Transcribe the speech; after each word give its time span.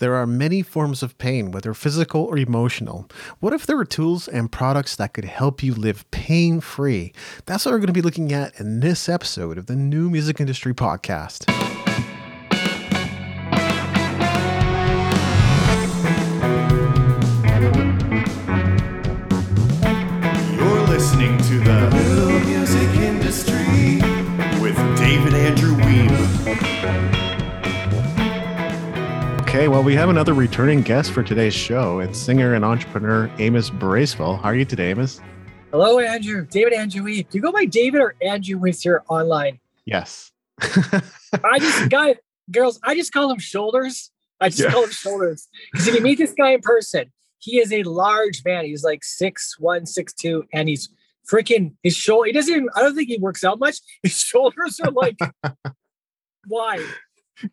There 0.00 0.14
are 0.14 0.26
many 0.26 0.62
forms 0.62 1.02
of 1.02 1.18
pain, 1.18 1.50
whether 1.50 1.74
physical 1.74 2.24
or 2.24 2.38
emotional. 2.38 3.06
What 3.40 3.52
if 3.52 3.66
there 3.66 3.76
were 3.76 3.84
tools 3.84 4.28
and 4.28 4.50
products 4.50 4.96
that 4.96 5.12
could 5.12 5.26
help 5.26 5.62
you 5.62 5.74
live 5.74 6.10
pain 6.10 6.62
free? 6.62 7.12
That's 7.44 7.66
what 7.66 7.72
we're 7.72 7.80
going 7.80 7.88
to 7.88 7.92
be 7.92 8.00
looking 8.00 8.32
at 8.32 8.58
in 8.58 8.80
this 8.80 9.10
episode 9.10 9.58
of 9.58 9.66
the 9.66 9.76
New 9.76 10.08
Music 10.08 10.40
Industry 10.40 10.72
Podcast. 10.72 11.79
Okay, 29.60 29.68
well, 29.68 29.82
we 29.82 29.94
have 29.94 30.08
another 30.08 30.32
returning 30.32 30.80
guest 30.80 31.10
for 31.12 31.22
today's 31.22 31.52
show. 31.52 31.98
It's 31.98 32.18
singer 32.18 32.54
and 32.54 32.64
entrepreneur 32.64 33.30
Amos 33.38 33.68
Bracewell. 33.68 34.38
How 34.38 34.44
are 34.48 34.54
you 34.54 34.64
today, 34.64 34.88
Amos? 34.88 35.20
Hello, 35.70 35.98
Andrew. 35.98 36.46
David 36.46 36.72
Andrew. 36.72 37.04
Do 37.04 37.24
you 37.30 37.42
go 37.42 37.52
by 37.52 37.66
David 37.66 38.00
or 38.00 38.14
Andrew 38.22 38.56
with 38.56 38.82
your 38.86 39.04
online? 39.10 39.60
Yes. 39.84 40.32
I 40.62 41.58
just, 41.58 41.90
guy, 41.90 42.14
girls, 42.50 42.80
I 42.82 42.94
just 42.94 43.12
call 43.12 43.30
him 43.30 43.38
shoulders. 43.38 44.10
I 44.40 44.48
just 44.48 44.62
Yeah. 44.62 44.70
call 44.70 44.84
him 44.84 44.92
shoulders. 44.92 45.46
Because 45.72 45.88
if 45.88 45.94
you 45.94 46.00
meet 46.00 46.16
this 46.16 46.32
guy 46.32 46.52
in 46.52 46.62
person, 46.62 47.12
he 47.38 47.58
is 47.58 47.70
a 47.70 47.82
large 47.82 48.42
man. 48.46 48.64
He's 48.64 48.82
like 48.82 49.04
six 49.04 49.56
one, 49.58 49.84
six 49.84 50.14
two, 50.14 50.44
and 50.54 50.70
he's 50.70 50.88
freaking 51.30 51.74
his 51.82 51.94
shoulder. 51.94 52.28
He 52.28 52.32
doesn't 52.32 52.50
even, 52.54 52.68
I 52.74 52.80
don't 52.80 52.94
think 52.94 53.08
he 53.10 53.18
works 53.18 53.44
out 53.44 53.60
much. 53.60 53.76
His 54.02 54.12
shoulders 54.18 54.80
are 54.80 54.90
like 54.90 55.18
wide. 56.48 56.80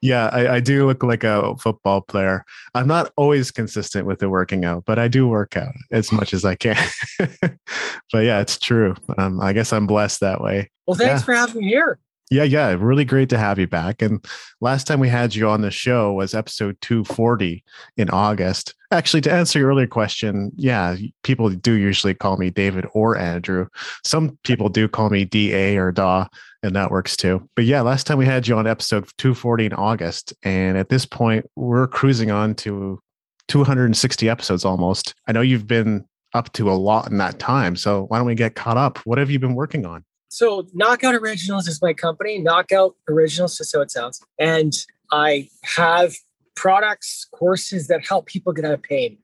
Yeah, 0.01 0.29
I, 0.31 0.55
I 0.55 0.59
do 0.59 0.85
look 0.85 1.03
like 1.03 1.23
a 1.23 1.55
football 1.57 2.01
player. 2.01 2.43
I'm 2.73 2.87
not 2.87 3.11
always 3.15 3.51
consistent 3.51 4.05
with 4.05 4.19
the 4.19 4.29
working 4.29 4.65
out, 4.65 4.85
but 4.85 4.99
I 4.99 5.07
do 5.07 5.27
work 5.27 5.55
out 5.57 5.73
as 5.91 6.11
much 6.11 6.33
as 6.33 6.45
I 6.45 6.55
can. 6.55 6.77
but 7.41 8.19
yeah, 8.19 8.39
it's 8.39 8.57
true. 8.57 8.95
Um, 9.17 9.39
I 9.41 9.53
guess 9.53 9.71
I'm 9.73 9.87
blessed 9.87 10.19
that 10.21 10.41
way. 10.41 10.69
Well, 10.85 10.95
thanks 10.97 11.21
Yeah. 11.21 11.25
for 11.25 11.33
having 11.33 11.61
me 11.61 11.67
here. 11.67 11.99
Yeah, 12.29 12.43
yeah, 12.43 12.75
really 12.77 13.05
great 13.05 13.29
to 13.29 13.37
have 13.37 13.57
you 13.57 13.67
back. 13.67 14.01
And 14.01 14.23
last 14.59 14.85
time 14.85 14.99
we 14.99 15.07
had 15.07 15.33
you 15.33 15.47
on 15.47 15.61
the 15.61 15.71
show 15.71 16.11
was 16.11 16.33
episode 16.33 16.75
240 16.81 17.63
in 17.95 18.09
August. 18.09 18.73
Actually, 18.91 19.21
to 19.21 19.31
answer 19.31 19.59
your 19.59 19.69
earlier 19.69 19.87
question, 19.87 20.51
yeah, 20.57 20.97
people 21.23 21.49
do 21.49 21.73
usually 21.73 22.13
call 22.13 22.35
me 22.35 22.49
David 22.49 22.85
or 22.93 23.17
Andrew. 23.17 23.67
Some 24.03 24.37
people 24.43 24.67
do 24.67 24.89
call 24.89 25.09
me 25.09 25.23
DA 25.23 25.77
or 25.77 25.93
DA, 25.93 26.27
and 26.63 26.75
that 26.75 26.91
works 26.91 27.15
too. 27.15 27.47
But 27.55 27.63
yeah, 27.63 27.79
last 27.81 28.05
time 28.05 28.17
we 28.17 28.25
had 28.25 28.45
you 28.45 28.57
on 28.57 28.67
episode 28.67 29.07
240 29.17 29.67
in 29.67 29.73
August. 29.73 30.33
And 30.43 30.77
at 30.77 30.89
this 30.89 31.05
point, 31.05 31.45
we're 31.55 31.87
cruising 31.87 32.29
on 32.29 32.55
to 32.55 32.99
260 33.47 34.29
episodes 34.29 34.65
almost. 34.65 35.13
I 35.27 35.31
know 35.31 35.41
you've 35.41 35.67
been 35.67 36.03
up 36.33 36.51
to 36.53 36.69
a 36.69 36.73
lot 36.73 37.09
in 37.09 37.19
that 37.19 37.39
time. 37.39 37.77
So 37.77 38.03
why 38.07 38.17
don't 38.17 38.27
we 38.27 38.35
get 38.35 38.55
caught 38.55 38.75
up? 38.75 38.97
What 39.05 39.17
have 39.17 39.31
you 39.31 39.39
been 39.39 39.55
working 39.55 39.85
on? 39.85 40.03
So 40.29 40.67
Knockout 40.73 41.15
Originals 41.15 41.67
is 41.67 41.81
my 41.81 41.93
company. 41.93 42.39
Knockout 42.39 42.95
Originals, 43.09 43.57
just 43.57 43.75
how 43.75 43.81
it 43.81 43.91
sounds. 43.91 44.21
And 44.37 44.73
I 45.11 45.49
have 45.63 46.15
products, 46.55 47.25
courses 47.31 47.87
that 47.87 48.05
help 48.05 48.25
people 48.25 48.51
get 48.51 48.65
out 48.65 48.73
of 48.73 48.83
pain. 48.83 49.17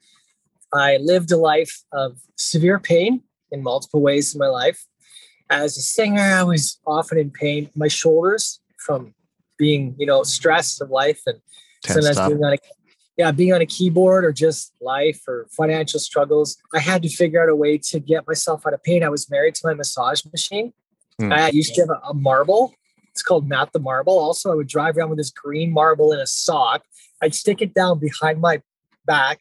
I 0.74 0.98
lived 0.98 1.32
a 1.32 1.38
life 1.38 1.84
of 1.92 2.20
severe 2.38 2.80
pain 2.80 3.22
in 3.52 3.62
multiple 3.64 4.02
ways 4.02 4.34
in 4.34 4.40
my 4.40 4.48
life. 4.48 4.86
As 5.50 5.78
a 5.78 5.82
singer, 5.82 6.22
I 6.22 6.44
was 6.44 6.80
often 6.88 7.18
in 7.18 7.30
pain. 7.32 7.70
My 7.76 7.88
shoulders 7.88 8.60
from 8.78 9.14
being, 9.58 9.96
you 10.00 10.06
know, 10.06 10.24
stressed 10.24 10.82
of 10.82 10.90
life 10.90 11.22
and 11.28 11.40
sometimes 11.86 12.18
being 12.28 12.44
on 12.44 12.54
a 12.54 12.58
yeah, 13.18 13.32
being 13.32 13.54
on 13.54 13.62
a 13.62 13.66
keyboard 13.66 14.26
or 14.26 14.32
just 14.32 14.74
life 14.82 15.22
or 15.28 15.48
financial 15.56 16.00
struggles. 16.00 16.58
I 16.74 16.80
had 16.80 17.04
to 17.04 17.10
figure 17.10 17.44
out 17.44 17.50
a 17.50 17.56
way 17.56 17.78
to 17.78 18.00
get 18.00 18.26
myself 18.26 18.66
out 18.66 18.74
of 18.74 18.82
pain. 18.82 19.04
I 19.04 19.10
was 19.10 19.30
married 19.30 19.54
to 19.56 19.68
my 19.68 19.76
massage 19.76 20.26
machine. 20.26 20.74
Hmm. 21.20 21.32
I 21.32 21.50
used 21.50 21.76
to 21.76 21.82
have 21.82 21.90
a, 21.90 22.10
a 22.10 22.14
marble. 22.14 22.74
It's 23.12 23.22
called 23.22 23.48
Matt 23.48 23.74
the 23.74 23.80
Marble. 23.80 24.18
Also, 24.18 24.52
I 24.52 24.56
would 24.56 24.68
drive 24.68 24.98
around 24.98 25.10
with 25.10 25.20
this 25.20 25.32
green 25.32 25.72
marble 25.72 26.12
in 26.12 26.20
a 26.20 26.28
sock. 26.28 26.84
I'd 27.22 27.36
stick 27.36 27.62
it 27.62 27.74
down 27.74 28.00
behind 28.00 28.42
my 28.42 28.62
back. 29.06 29.40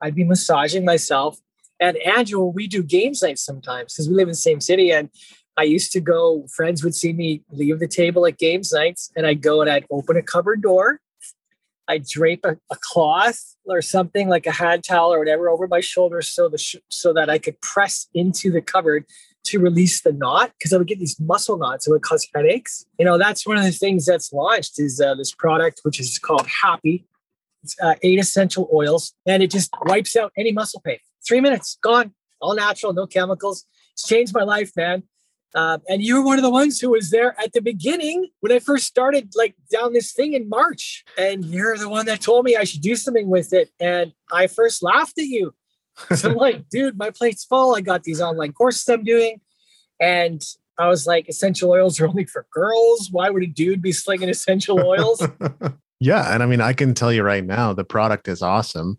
I'd 0.00 0.14
be 0.14 0.24
massaging 0.24 0.84
myself. 0.84 1.38
And 1.78 1.96
Andrew, 1.98 2.44
we 2.44 2.66
do 2.66 2.82
games 2.82 3.22
nights 3.22 3.44
sometimes 3.44 3.94
because 3.94 4.08
we 4.08 4.14
live 4.14 4.28
in 4.28 4.32
the 4.32 4.36
same 4.36 4.60
city. 4.60 4.90
And 4.90 5.10
I 5.56 5.64
used 5.64 5.92
to 5.92 6.00
go, 6.00 6.46
friends 6.54 6.82
would 6.82 6.94
see 6.94 7.12
me 7.12 7.42
leave 7.50 7.78
the 7.78 7.88
table 7.88 8.26
at 8.26 8.38
games 8.38 8.72
nights, 8.72 9.10
and 9.14 9.26
I'd 9.26 9.42
go 9.42 9.60
and 9.60 9.70
I'd 9.70 9.84
open 9.90 10.16
a 10.16 10.22
cupboard 10.22 10.62
door. 10.62 11.00
I'd 11.88 12.06
drape 12.06 12.44
a, 12.44 12.56
a 12.70 12.76
cloth 12.80 13.56
or 13.64 13.82
something 13.82 14.28
like 14.28 14.46
a 14.46 14.52
hand 14.52 14.84
towel 14.84 15.12
or 15.12 15.18
whatever 15.18 15.50
over 15.50 15.66
my 15.66 15.80
shoulders 15.80 16.30
so 16.30 16.48
the 16.48 16.56
sh- 16.56 16.76
so 16.88 17.12
that 17.12 17.28
I 17.28 17.38
could 17.38 17.60
press 17.60 18.08
into 18.14 18.50
the 18.50 18.60
cupboard 18.60 19.04
to 19.44 19.58
release 19.58 20.02
the 20.02 20.12
knot 20.12 20.52
because 20.58 20.72
I 20.72 20.76
would 20.76 20.86
get 20.86 20.98
these 20.98 21.18
muscle 21.18 21.56
knots. 21.56 21.86
It 21.86 21.90
would 21.90 22.02
cause 22.02 22.26
headaches. 22.34 22.84
You 22.98 23.04
know, 23.04 23.18
that's 23.18 23.46
one 23.46 23.56
of 23.56 23.64
the 23.64 23.72
things 23.72 24.06
that's 24.06 24.32
launched 24.32 24.78
is 24.78 25.00
uh, 25.00 25.14
this 25.14 25.34
product 25.34 25.80
which 25.82 25.98
is 26.00 26.18
called 26.18 26.46
Happy. 26.62 27.06
It's 27.62 27.76
uh, 27.80 27.94
eight 28.02 28.18
essential 28.18 28.68
oils, 28.72 29.12
and 29.26 29.42
it 29.42 29.50
just 29.50 29.70
wipes 29.84 30.16
out 30.16 30.32
any 30.36 30.52
muscle 30.52 30.80
pain. 30.80 30.98
Three 31.26 31.40
minutes, 31.40 31.78
gone, 31.82 32.14
all 32.40 32.54
natural, 32.54 32.92
no 32.92 33.06
chemicals. 33.06 33.66
It's 33.92 34.06
changed 34.06 34.34
my 34.34 34.44
life, 34.44 34.72
man. 34.76 35.02
Uh, 35.54 35.78
and 35.88 36.02
you 36.02 36.16
were 36.16 36.24
one 36.24 36.38
of 36.38 36.42
the 36.42 36.50
ones 36.50 36.80
who 36.80 36.90
was 36.90 37.10
there 37.10 37.38
at 37.40 37.52
the 37.52 37.60
beginning 37.60 38.28
when 38.40 38.52
I 38.52 38.60
first 38.60 38.86
started, 38.86 39.32
like 39.34 39.54
down 39.70 39.92
this 39.92 40.12
thing 40.12 40.34
in 40.34 40.48
March. 40.48 41.04
And 41.18 41.44
you're 41.44 41.76
the 41.76 41.88
one 41.88 42.06
that 42.06 42.20
told 42.20 42.44
me 42.44 42.56
I 42.56 42.64
should 42.64 42.82
do 42.82 42.94
something 42.94 43.28
with 43.28 43.52
it. 43.52 43.70
And 43.80 44.12
I 44.32 44.46
first 44.46 44.82
laughed 44.82 45.18
at 45.18 45.26
you. 45.26 45.52
So 46.16 46.30
I'm 46.30 46.36
like, 46.36 46.68
dude, 46.68 46.98
my 46.98 47.10
plate's 47.10 47.44
full. 47.44 47.74
I 47.74 47.80
got 47.80 48.04
these 48.04 48.20
online 48.20 48.52
courses 48.52 48.88
I'm 48.88 49.04
doing. 49.04 49.40
And 50.00 50.42
I 50.78 50.88
was 50.88 51.06
like, 51.06 51.28
essential 51.28 51.70
oils 51.70 52.00
are 52.00 52.08
only 52.08 52.24
for 52.24 52.46
girls. 52.52 53.08
Why 53.10 53.30
would 53.30 53.42
a 53.42 53.46
dude 53.46 53.82
be 53.82 53.92
slinging 53.92 54.28
essential 54.28 54.80
oils? 54.80 55.22
Yeah, 56.00 56.32
and 56.32 56.42
I 56.42 56.46
mean, 56.46 56.62
I 56.62 56.72
can 56.72 56.94
tell 56.94 57.12
you 57.12 57.22
right 57.22 57.44
now, 57.44 57.74
the 57.74 57.84
product 57.84 58.26
is 58.26 58.40
awesome. 58.40 58.98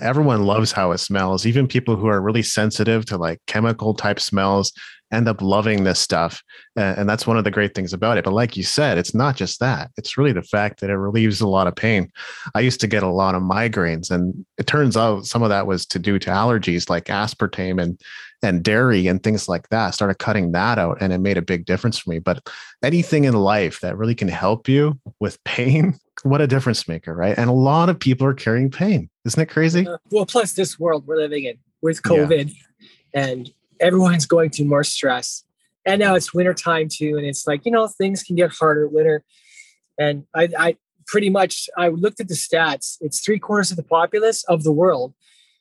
Everyone 0.00 0.44
loves 0.44 0.72
how 0.72 0.92
it 0.92 0.98
smells. 0.98 1.46
Even 1.46 1.66
people 1.66 1.96
who 1.96 2.06
are 2.06 2.20
really 2.20 2.42
sensitive 2.42 3.06
to 3.06 3.16
like 3.16 3.40
chemical 3.46 3.94
type 3.94 4.20
smells 4.20 4.72
end 5.12 5.28
up 5.28 5.40
loving 5.40 5.84
this 5.84 6.00
stuff. 6.00 6.42
And 6.74 7.08
that's 7.08 7.26
one 7.26 7.38
of 7.38 7.44
the 7.44 7.50
great 7.50 7.74
things 7.74 7.92
about 7.92 8.18
it. 8.18 8.24
But 8.24 8.32
like 8.32 8.56
you 8.56 8.64
said, 8.64 8.98
it's 8.98 9.14
not 9.14 9.36
just 9.36 9.60
that. 9.60 9.90
It's 9.96 10.18
really 10.18 10.32
the 10.32 10.42
fact 10.42 10.80
that 10.80 10.90
it 10.90 10.96
relieves 10.96 11.40
a 11.40 11.46
lot 11.48 11.68
of 11.68 11.76
pain. 11.76 12.10
I 12.54 12.60
used 12.60 12.80
to 12.80 12.88
get 12.88 13.04
a 13.04 13.08
lot 13.08 13.36
of 13.36 13.42
migraines, 13.42 14.10
and 14.10 14.44
it 14.58 14.66
turns 14.66 14.96
out 14.96 15.24
some 15.24 15.42
of 15.44 15.48
that 15.48 15.66
was 15.66 15.86
to 15.86 16.00
do 16.00 16.18
to 16.18 16.30
allergies 16.30 16.90
like 16.90 17.04
aspartame 17.04 17.80
and 17.80 18.00
and 18.42 18.62
dairy 18.62 19.06
and 19.06 19.22
things 19.22 19.48
like 19.48 19.68
that. 19.70 19.86
I 19.86 19.90
started 19.90 20.18
cutting 20.18 20.52
that 20.52 20.78
out, 20.78 20.98
and 21.00 21.12
it 21.12 21.18
made 21.18 21.38
a 21.38 21.42
big 21.42 21.64
difference 21.64 21.98
for 21.98 22.10
me. 22.10 22.18
But 22.18 22.46
anything 22.82 23.24
in 23.24 23.34
life 23.34 23.80
that 23.80 23.96
really 23.96 24.14
can 24.14 24.28
help 24.28 24.68
you 24.68 24.98
with 25.20 25.42
pain, 25.44 25.98
what 26.28 26.40
a 26.40 26.46
difference 26.46 26.86
maker, 26.88 27.14
right? 27.14 27.36
And 27.36 27.48
a 27.48 27.52
lot 27.52 27.88
of 27.88 27.98
people 27.98 28.26
are 28.26 28.34
carrying 28.34 28.70
pain. 28.70 29.08
Isn't 29.24 29.40
it 29.42 29.46
crazy? 29.46 29.86
Uh, 29.86 29.98
well, 30.10 30.26
plus 30.26 30.52
this 30.52 30.78
world 30.78 31.06
we're 31.06 31.16
living 31.16 31.44
in 31.44 31.56
with 31.82 32.00
Yeah. 32.04 32.10
COVID 32.10 32.52
and 33.14 33.50
everyone's 33.80 34.26
going 34.26 34.50
through 34.50 34.66
more 34.66 34.84
stress. 34.84 35.44
And 35.84 36.00
now 36.00 36.14
it's 36.14 36.34
winter 36.34 36.54
time 36.54 36.88
too. 36.90 37.16
And 37.16 37.26
it's 37.26 37.46
like, 37.46 37.64
you 37.64 37.70
know, 37.70 37.86
things 37.86 38.22
can 38.22 38.36
get 38.36 38.50
harder 38.50 38.88
winter. 38.88 39.24
And 39.98 40.24
I, 40.34 40.48
I 40.58 40.76
pretty 41.06 41.30
much 41.30 41.68
I 41.78 41.88
looked 41.88 42.20
at 42.20 42.28
the 42.28 42.34
stats. 42.34 42.96
It's 43.00 43.20
three 43.20 43.38
quarters 43.38 43.70
of 43.70 43.76
the 43.76 43.82
populace 43.82 44.44
of 44.44 44.64
the 44.64 44.72
world 44.72 45.14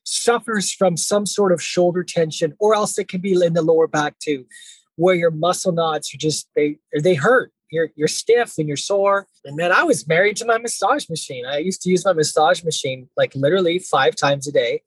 suffers 0.04 0.72
from 0.72 0.96
some 0.98 1.26
sort 1.26 1.52
of 1.52 1.62
shoulder 1.62 2.04
tension, 2.04 2.54
or 2.60 2.76
else 2.76 2.98
it 2.98 3.08
can 3.08 3.22
be 3.22 3.34
in 3.34 3.54
the 3.54 3.62
lower 3.62 3.88
back 3.88 4.18
too, 4.20 4.46
where 4.96 5.16
your 5.16 5.32
muscle 5.32 5.72
knots 5.72 6.14
are 6.14 6.18
just 6.18 6.48
they 6.56 6.78
they 7.02 7.16
hurt. 7.16 7.52
You're 7.72 7.90
you're 7.96 8.08
stiff 8.08 8.54
and 8.58 8.68
you're 8.68 8.78
sore. 8.78 9.28
And 9.44 9.56
man, 9.56 9.72
I 9.72 9.84
was 9.84 10.08
married 10.08 10.38
to 10.38 10.46
my 10.46 10.58
massage 10.58 11.10
machine. 11.10 11.46
I 11.46 11.58
used 11.58 11.82
to 11.84 11.90
use 11.90 12.06
my 12.06 12.14
massage 12.14 12.64
machine 12.64 13.10
like 13.18 13.34
literally 13.36 13.80
five 13.80 14.16
times 14.16 14.48
a 14.48 14.52
day 14.52 14.82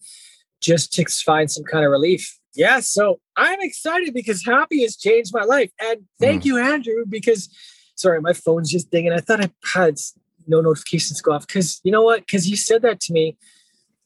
just 0.60 0.92
to 0.94 1.04
find 1.04 1.50
some 1.50 1.64
kind 1.64 1.84
of 1.84 1.90
relief. 1.90 2.38
Yeah, 2.54 2.80
so 2.80 3.20
I'm 3.36 3.60
excited 3.60 4.14
because 4.14 4.44
Happy 4.44 4.82
has 4.82 4.96
changed 4.96 5.32
my 5.32 5.44
life. 5.44 5.70
And 5.80 6.00
thank 6.20 6.42
hmm. 6.42 6.48
you, 6.48 6.58
Andrew, 6.58 7.04
because 7.08 7.48
sorry, 7.94 8.20
my 8.20 8.32
phone's 8.32 8.70
just 8.70 8.90
dinging. 8.90 9.12
I 9.12 9.19
thought 9.19 9.44
I 9.44 9.50
had 9.75 9.98
no 10.46 10.60
notifications 10.60 11.20
go 11.20 11.32
off 11.32 11.46
because 11.46 11.80
you 11.84 11.92
know 11.92 12.02
what? 12.02 12.20
Because 12.20 12.48
you 12.48 12.56
said 12.56 12.82
that 12.82 13.00
to 13.00 13.12
me. 13.12 13.36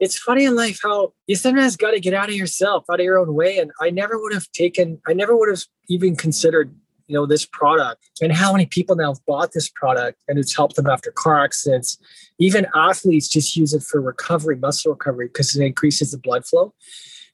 It's 0.00 0.19
funny 0.19 0.44
in 0.44 0.56
life 0.56 0.80
how 0.82 1.12
you 1.28 1.36
sometimes 1.36 1.76
got 1.76 1.92
to 1.92 2.00
get 2.00 2.12
out 2.12 2.28
of 2.28 2.34
yourself, 2.34 2.84
out 2.90 2.98
of 2.98 3.04
your 3.04 3.19
own 3.19 3.34
way. 3.34 3.58
And 3.58 3.70
I 3.80 3.90
never 3.90 4.20
would 4.20 4.32
have 4.32 4.50
taken, 4.50 5.00
I 5.06 5.12
never 5.12 5.36
would 5.36 5.48
have 5.48 5.62
even 5.88 6.16
considered, 6.16 6.74
you 7.12 7.18
know, 7.18 7.26
this 7.26 7.44
product 7.44 8.08
and 8.22 8.32
how 8.32 8.52
many 8.52 8.64
people 8.64 8.96
now 8.96 9.12
have 9.12 9.24
bought 9.26 9.52
this 9.52 9.68
product 9.68 10.18
and 10.28 10.38
it's 10.38 10.56
helped 10.56 10.76
them 10.76 10.86
after 10.86 11.10
car 11.10 11.44
accidents. 11.44 11.98
Even 12.38 12.66
athletes 12.74 13.28
just 13.28 13.54
use 13.54 13.74
it 13.74 13.82
for 13.82 14.00
recovery, 14.00 14.56
muscle 14.56 14.92
recovery, 14.92 15.26
because 15.26 15.54
it 15.54 15.62
increases 15.62 16.12
the 16.12 16.16
blood 16.16 16.46
flow. 16.46 16.72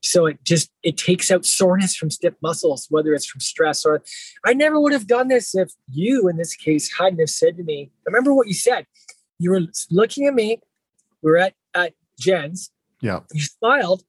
So 0.02 0.26
it 0.26 0.42
just 0.42 0.72
it 0.82 0.96
takes 0.96 1.30
out 1.30 1.46
soreness 1.46 1.94
from 1.94 2.10
stiff 2.10 2.34
muscles, 2.42 2.88
whether 2.90 3.14
it's 3.14 3.26
from 3.26 3.40
stress 3.40 3.86
or 3.86 4.02
I 4.44 4.52
never 4.52 4.80
would 4.80 4.92
have 4.92 5.06
done 5.06 5.28
this 5.28 5.54
if 5.54 5.70
you, 5.88 6.26
in 6.26 6.38
this 6.38 6.56
case, 6.56 6.90
hadn't 6.98 7.20
have 7.20 7.30
said 7.30 7.56
to 7.58 7.62
me. 7.62 7.92
Remember 8.04 8.34
what 8.34 8.48
you 8.48 8.54
said. 8.54 8.84
You 9.38 9.52
were 9.52 9.60
looking 9.92 10.26
at 10.26 10.34
me. 10.34 10.58
We 11.22 11.30
were 11.30 11.38
at 11.38 11.54
at 11.72 11.94
Jen's. 12.18 12.72
Yeah. 13.00 13.20
You 13.32 13.42
smiled 13.42 14.02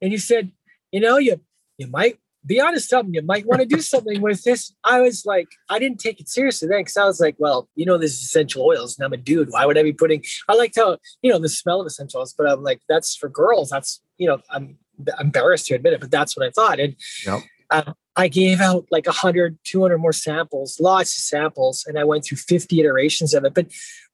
and 0.00 0.12
you 0.12 0.18
said, 0.18 0.52
you 0.92 1.00
know, 1.00 1.18
you 1.18 1.40
you 1.76 1.88
might 1.88 2.20
be 2.48 2.60
honest 2.60 2.88
something, 2.88 3.14
you 3.14 3.22
might 3.22 3.46
want 3.46 3.60
to 3.60 3.66
do 3.66 3.80
something 3.80 4.20
with 4.20 4.42
this. 4.42 4.74
I 4.84 5.00
was 5.00 5.24
like, 5.26 5.48
I 5.68 5.78
didn't 5.78 6.00
take 6.00 6.18
it 6.20 6.28
seriously 6.28 6.66
then 6.68 6.80
because 6.80 6.96
I 6.96 7.04
was 7.04 7.20
like, 7.20 7.36
well, 7.38 7.68
you 7.76 7.84
know, 7.84 7.98
this 7.98 8.14
is 8.14 8.22
essential 8.22 8.64
oils, 8.64 8.98
and 8.98 9.04
I'm 9.04 9.12
a 9.12 9.18
dude. 9.18 9.50
Why 9.50 9.66
would 9.66 9.78
I 9.78 9.82
be 9.82 9.92
putting 9.92 10.24
I 10.48 10.54
liked 10.54 10.76
how, 10.76 10.98
you 11.22 11.30
know, 11.30 11.38
the 11.38 11.48
smell 11.48 11.80
of 11.80 11.86
essential 11.86 12.20
oils, 12.20 12.34
but 12.36 12.50
I'm 12.50 12.62
like, 12.62 12.80
that's 12.88 13.14
for 13.14 13.28
girls. 13.28 13.70
That's 13.70 14.00
you 14.16 14.26
know, 14.26 14.40
I'm 14.50 14.78
embarrassed 15.20 15.66
to 15.66 15.74
admit 15.74 15.92
it, 15.92 16.00
but 16.00 16.10
that's 16.10 16.36
what 16.36 16.46
I 16.46 16.50
thought. 16.50 16.80
And 16.80 16.96
Yep. 17.24 17.42
uh, 17.70 17.92
I 18.16 18.26
gave 18.26 18.60
out 18.60 18.86
like 18.90 19.06
100, 19.06 19.58
200 19.62 19.98
more 19.98 20.12
samples, 20.12 20.80
lots 20.80 21.16
of 21.16 21.22
samples, 21.22 21.84
and 21.86 21.98
I 21.98 22.04
went 22.04 22.24
through 22.24 22.38
50 22.38 22.80
iterations 22.80 23.32
of 23.32 23.44
it. 23.44 23.54
But 23.54 23.66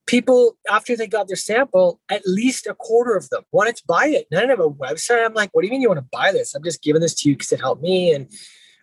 people, 0.06 0.56
after 0.70 0.96
they 0.96 1.06
got 1.06 1.28
their 1.28 1.36
sample, 1.36 2.00
at 2.10 2.22
least 2.26 2.66
a 2.66 2.74
quarter 2.74 3.16
of 3.16 3.28
them 3.30 3.42
wanted 3.52 3.76
to 3.76 3.82
buy 3.86 4.06
it. 4.06 4.26
And 4.30 4.38
I 4.38 4.42
didn't 4.42 4.58
have 4.58 4.66
a 4.66 4.70
website. 4.70 5.24
I'm 5.24 5.34
like, 5.34 5.50
what 5.52 5.62
do 5.62 5.66
you 5.66 5.72
mean 5.72 5.80
you 5.80 5.88
want 5.88 6.00
to 6.00 6.08
buy 6.12 6.32
this? 6.32 6.54
I'm 6.54 6.62
just 6.62 6.82
giving 6.82 7.00
this 7.00 7.14
to 7.14 7.28
you 7.28 7.36
because 7.36 7.52
it 7.52 7.60
helped 7.60 7.82
me. 7.82 8.12
And 8.12 8.28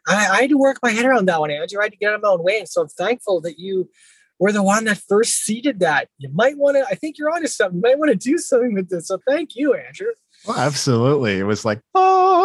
I, 0.08 0.28
I 0.30 0.42
had 0.42 0.50
to 0.50 0.58
work 0.58 0.80
my 0.82 0.92
head 0.92 1.06
around 1.06 1.28
that 1.28 1.40
one, 1.40 1.52
Andrew. 1.52 1.80
I 1.80 1.86
had 1.86 1.92
to 1.92 1.98
get 1.98 2.10
out 2.10 2.16
of 2.16 2.22
my 2.22 2.30
own 2.30 2.44
way. 2.44 2.60
And 2.60 2.68
so 2.68 2.82
I'm 2.82 2.88
thankful 2.88 3.42
that 3.42 3.60
you 3.60 3.90
were 4.40 4.52
the 4.52 4.64
one 4.64 4.86
that 4.86 4.98
first 4.98 5.44
seeded 5.44 5.80
that. 5.82 6.08
You 6.18 6.30
might 6.34 6.58
want 6.58 6.78
to, 6.78 6.86
I 6.90 6.96
think 6.96 7.18
you're 7.20 7.30
onto 7.30 7.48
something. 7.48 7.78
You 7.78 7.82
might 7.84 8.00
want 8.00 8.10
to 8.10 8.16
do 8.16 8.40
something 8.40 8.74
with 8.74 8.90
this. 8.90 9.08
So 9.08 9.20
thank 9.28 9.56
you, 9.56 9.76
Andrew. 9.76 10.08
Well, 10.48 10.58
absolutely. 10.58 11.38
It 11.38 11.44
was 11.44 11.64
like, 11.64 11.80
oh, 11.94 12.41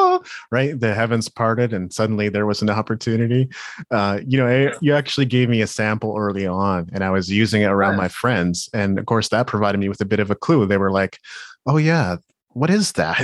right. 0.51 0.79
The 0.79 0.95
heavens 0.95 1.29
parted 1.29 1.73
and 1.73 1.93
suddenly 1.93 2.29
there 2.29 2.47
was 2.47 2.63
an 2.63 2.71
opportunity. 2.71 3.49
Uh, 3.91 4.21
you 4.27 4.39
know, 4.39 4.47
I- 4.47 4.73
you 4.81 4.95
actually 4.95 5.27
gave 5.27 5.49
me 5.49 5.63
a 5.63 5.67
sample 5.67 6.15
early 6.19 6.47
on 6.47 6.89
and 6.93 7.03
I 7.05 7.11
was 7.11 7.31
using 7.31 7.63
it 7.63 7.71
around 7.71 7.95
Yeah. 7.95 7.99
my 8.03 8.09
friends. 8.09 8.69
And 8.73 8.99
of 8.99 9.07
course, 9.07 9.29
that 9.29 9.47
provided 9.47 9.79
me 9.79 9.89
with 9.89 10.01
a 10.01 10.05
bit 10.07 10.21
of 10.21 10.31
a 10.31 10.35
clue. 10.35 10.67
They 10.67 10.79
were 10.79 10.91
like, 10.91 11.19
oh, 11.67 11.77
yeah, 11.77 12.17
what 12.51 12.71
is 12.71 12.93
that? 12.93 13.21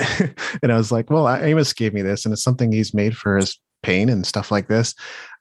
and 0.62 0.72
I 0.72 0.76
was 0.76 0.92
like, 0.92 1.10
well, 1.10 1.28
Amos 1.28 1.72
gave 1.72 1.94
me 1.94 2.02
this 2.02 2.24
and 2.24 2.32
it's 2.32 2.42
something 2.42 2.70
he's 2.72 2.92
made 2.92 3.16
for 3.16 3.36
his 3.38 3.58
pain 3.82 4.08
and 4.08 4.26
stuff 4.26 4.50
like 4.50 4.68
this. 4.68 4.94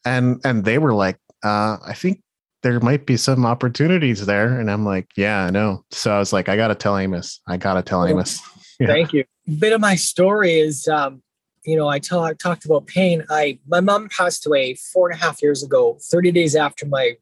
And, 0.06 0.40
and 0.44 0.64
they 0.66 0.78
were 0.78 0.94
like, 0.94 1.18
uh, 1.44 1.78
I 1.86 1.94
think 1.94 2.22
there 2.64 2.80
might 2.80 3.06
be 3.08 3.18
some 3.18 3.46
opportunities 3.46 4.26
there. 4.28 4.60
And 4.60 4.70
I'm 4.70 4.86
like, 4.86 5.08
yeah, 5.18 5.46
I 5.46 5.50
know. 5.50 5.84
So 5.92 6.12
I 6.14 6.20
was 6.20 6.32
like, 6.32 6.48
I 6.48 6.56
got 6.56 6.68
to 6.68 6.76
tell 6.76 6.96
Amos. 6.98 7.40
I 7.48 7.58
got 7.58 7.74
to 7.74 7.82
tell 7.82 8.06
Amos. 8.06 8.40
Yeah. 8.80 8.88
Thank 8.88 9.14
you. 9.14 9.24
A 9.48 9.52
bit 9.52 9.74
of 9.74 9.82
my 9.82 9.96
story 9.96 10.56
is, 10.60 10.88
um, 10.88 11.22
you 11.66 11.76
know, 11.76 11.88
I 11.88 12.00
talk, 12.00 12.38
talked 12.38 12.66
about 12.66 12.88
pain. 12.88 13.24
I 13.30 13.60
my 13.68 13.82
mom 13.82 14.10
passed 14.10 14.46
away 14.46 14.76
four 14.76 15.10
and 15.10 15.20
a 15.20 15.24
half 15.24 15.42
years 15.42 15.64
ago, 15.64 15.98
30 16.02 16.32
days 16.32 16.56
after 16.56 16.86
my 16.86 17.18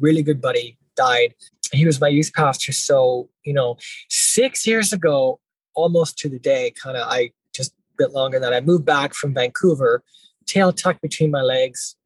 really 0.00 0.22
good 0.22 0.40
buddy 0.40 0.78
died. 0.96 1.34
He 1.72 1.86
was 1.86 2.00
my 2.00 2.08
youth 2.08 2.32
pastor. 2.34 2.72
So, 2.72 3.28
you 3.44 3.52
know, 3.52 3.76
six 4.08 4.66
years 4.66 4.92
ago, 4.92 5.40
almost 5.74 6.18
to 6.18 6.28
the 6.28 6.38
day, 6.38 6.72
kind 6.82 6.96
of 6.96 7.06
I 7.08 7.32
just 7.54 7.72
a 7.72 7.74
bit 7.98 8.12
longer 8.12 8.38
than 8.38 8.52
I 8.52 8.60
moved 8.60 8.84
back 8.84 9.14
from 9.14 9.34
Vancouver, 9.34 10.02
tail 10.46 10.72
tucked 10.72 11.02
between 11.02 11.30
my 11.30 11.42
legs. 11.42 11.96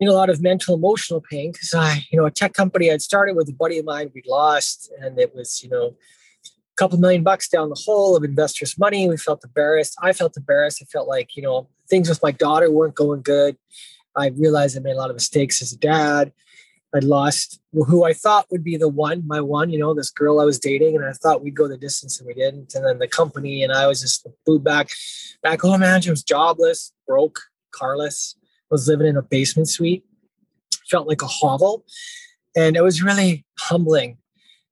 Know, 0.00 0.12
a 0.12 0.14
lot 0.14 0.30
of 0.30 0.40
mental, 0.40 0.76
emotional 0.76 1.20
pain 1.20 1.50
because 1.50 1.74
I, 1.74 2.06
you 2.12 2.20
know, 2.20 2.26
a 2.26 2.30
tech 2.30 2.52
company 2.54 2.88
I'd 2.88 3.02
started 3.02 3.34
with 3.34 3.48
a 3.48 3.52
buddy 3.52 3.78
of 3.78 3.84
mine 3.84 4.12
we'd 4.14 4.28
lost, 4.28 4.92
and 5.00 5.18
it 5.18 5.34
was, 5.34 5.60
you 5.60 5.68
know, 5.68 5.96
couple 6.78 6.98
million 6.98 7.22
bucks 7.22 7.48
down 7.48 7.68
the 7.68 7.82
hole 7.84 8.16
of 8.16 8.24
investors' 8.24 8.78
money. 8.78 9.08
We 9.08 9.16
felt 9.16 9.44
embarrassed. 9.44 9.96
I 10.02 10.12
felt 10.12 10.36
embarrassed. 10.36 10.80
I 10.82 10.86
felt 10.86 11.08
like, 11.08 11.36
you 11.36 11.42
know, 11.42 11.68
things 11.90 12.08
with 12.08 12.22
my 12.22 12.30
daughter 12.30 12.70
weren't 12.70 12.94
going 12.94 13.22
good. 13.22 13.56
I 14.16 14.28
realized 14.28 14.76
I 14.76 14.80
made 14.80 14.92
a 14.92 14.98
lot 14.98 15.10
of 15.10 15.16
mistakes 15.16 15.60
as 15.60 15.72
a 15.72 15.78
dad. 15.78 16.32
I'd 16.94 17.04
lost 17.04 17.60
who 17.72 18.04
I 18.04 18.14
thought 18.14 18.46
would 18.50 18.64
be 18.64 18.76
the 18.76 18.88
one, 18.88 19.26
my 19.26 19.40
one, 19.42 19.70
you 19.70 19.78
know, 19.78 19.92
this 19.92 20.10
girl 20.10 20.40
I 20.40 20.44
was 20.44 20.58
dating, 20.58 20.96
and 20.96 21.04
I 21.04 21.12
thought 21.12 21.42
we'd 21.42 21.54
go 21.54 21.68
the 21.68 21.76
distance 21.76 22.18
and 22.18 22.26
we 22.26 22.32
didn't. 22.32 22.74
And 22.74 22.84
then 22.84 22.98
the 22.98 23.08
company 23.08 23.62
and 23.62 23.72
I 23.72 23.86
was 23.86 24.00
just 24.00 24.26
moved 24.46 24.64
back, 24.64 24.88
back 25.42 25.60
home. 25.60 25.80
Man, 25.80 26.00
I 26.06 26.10
was 26.10 26.22
jobless, 26.22 26.92
broke, 27.06 27.40
carless, 27.72 28.36
was 28.70 28.88
living 28.88 29.06
in 29.06 29.16
a 29.16 29.22
basement 29.22 29.68
suite, 29.68 30.04
felt 30.90 31.06
like 31.06 31.22
a 31.22 31.26
hovel. 31.26 31.84
And 32.56 32.74
it 32.76 32.82
was 32.82 33.02
really 33.02 33.44
humbling. 33.58 34.16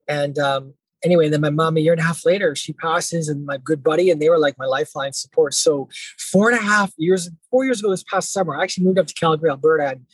And 0.09 0.39
um, 0.39 0.75
anyway, 1.07 1.29
then 1.29 1.41
my 1.41 1.51
mom 1.51 1.77
a 1.77 1.81
year 1.81 1.93
and 1.93 2.01
a 2.01 2.05
half 2.05 2.27
later, 2.27 2.55
she 2.55 2.73
passes, 2.75 3.29
and 3.29 3.47
my 3.47 3.57
good 3.57 3.83
buddy, 3.83 4.11
and 4.11 4.21
they 4.21 4.29
were 4.29 4.39
like 4.39 4.59
my 4.59 4.67
lifeline 4.67 5.13
support. 5.13 5.55
So 5.55 5.89
four 6.19 6.51
and 6.51 6.59
a 6.59 6.63
half 6.63 6.93
years, 6.99 7.31
four 7.51 7.65
years 7.65 7.81
ago 7.81 7.91
this 7.91 8.05
past 8.05 8.33
summer, 8.33 8.55
I 8.55 8.63
actually 8.63 8.85
moved 8.85 8.99
up 8.99 9.07
to 9.07 9.15
Calgary, 9.15 9.49
Alberta, 9.49 9.89
and 9.89 10.07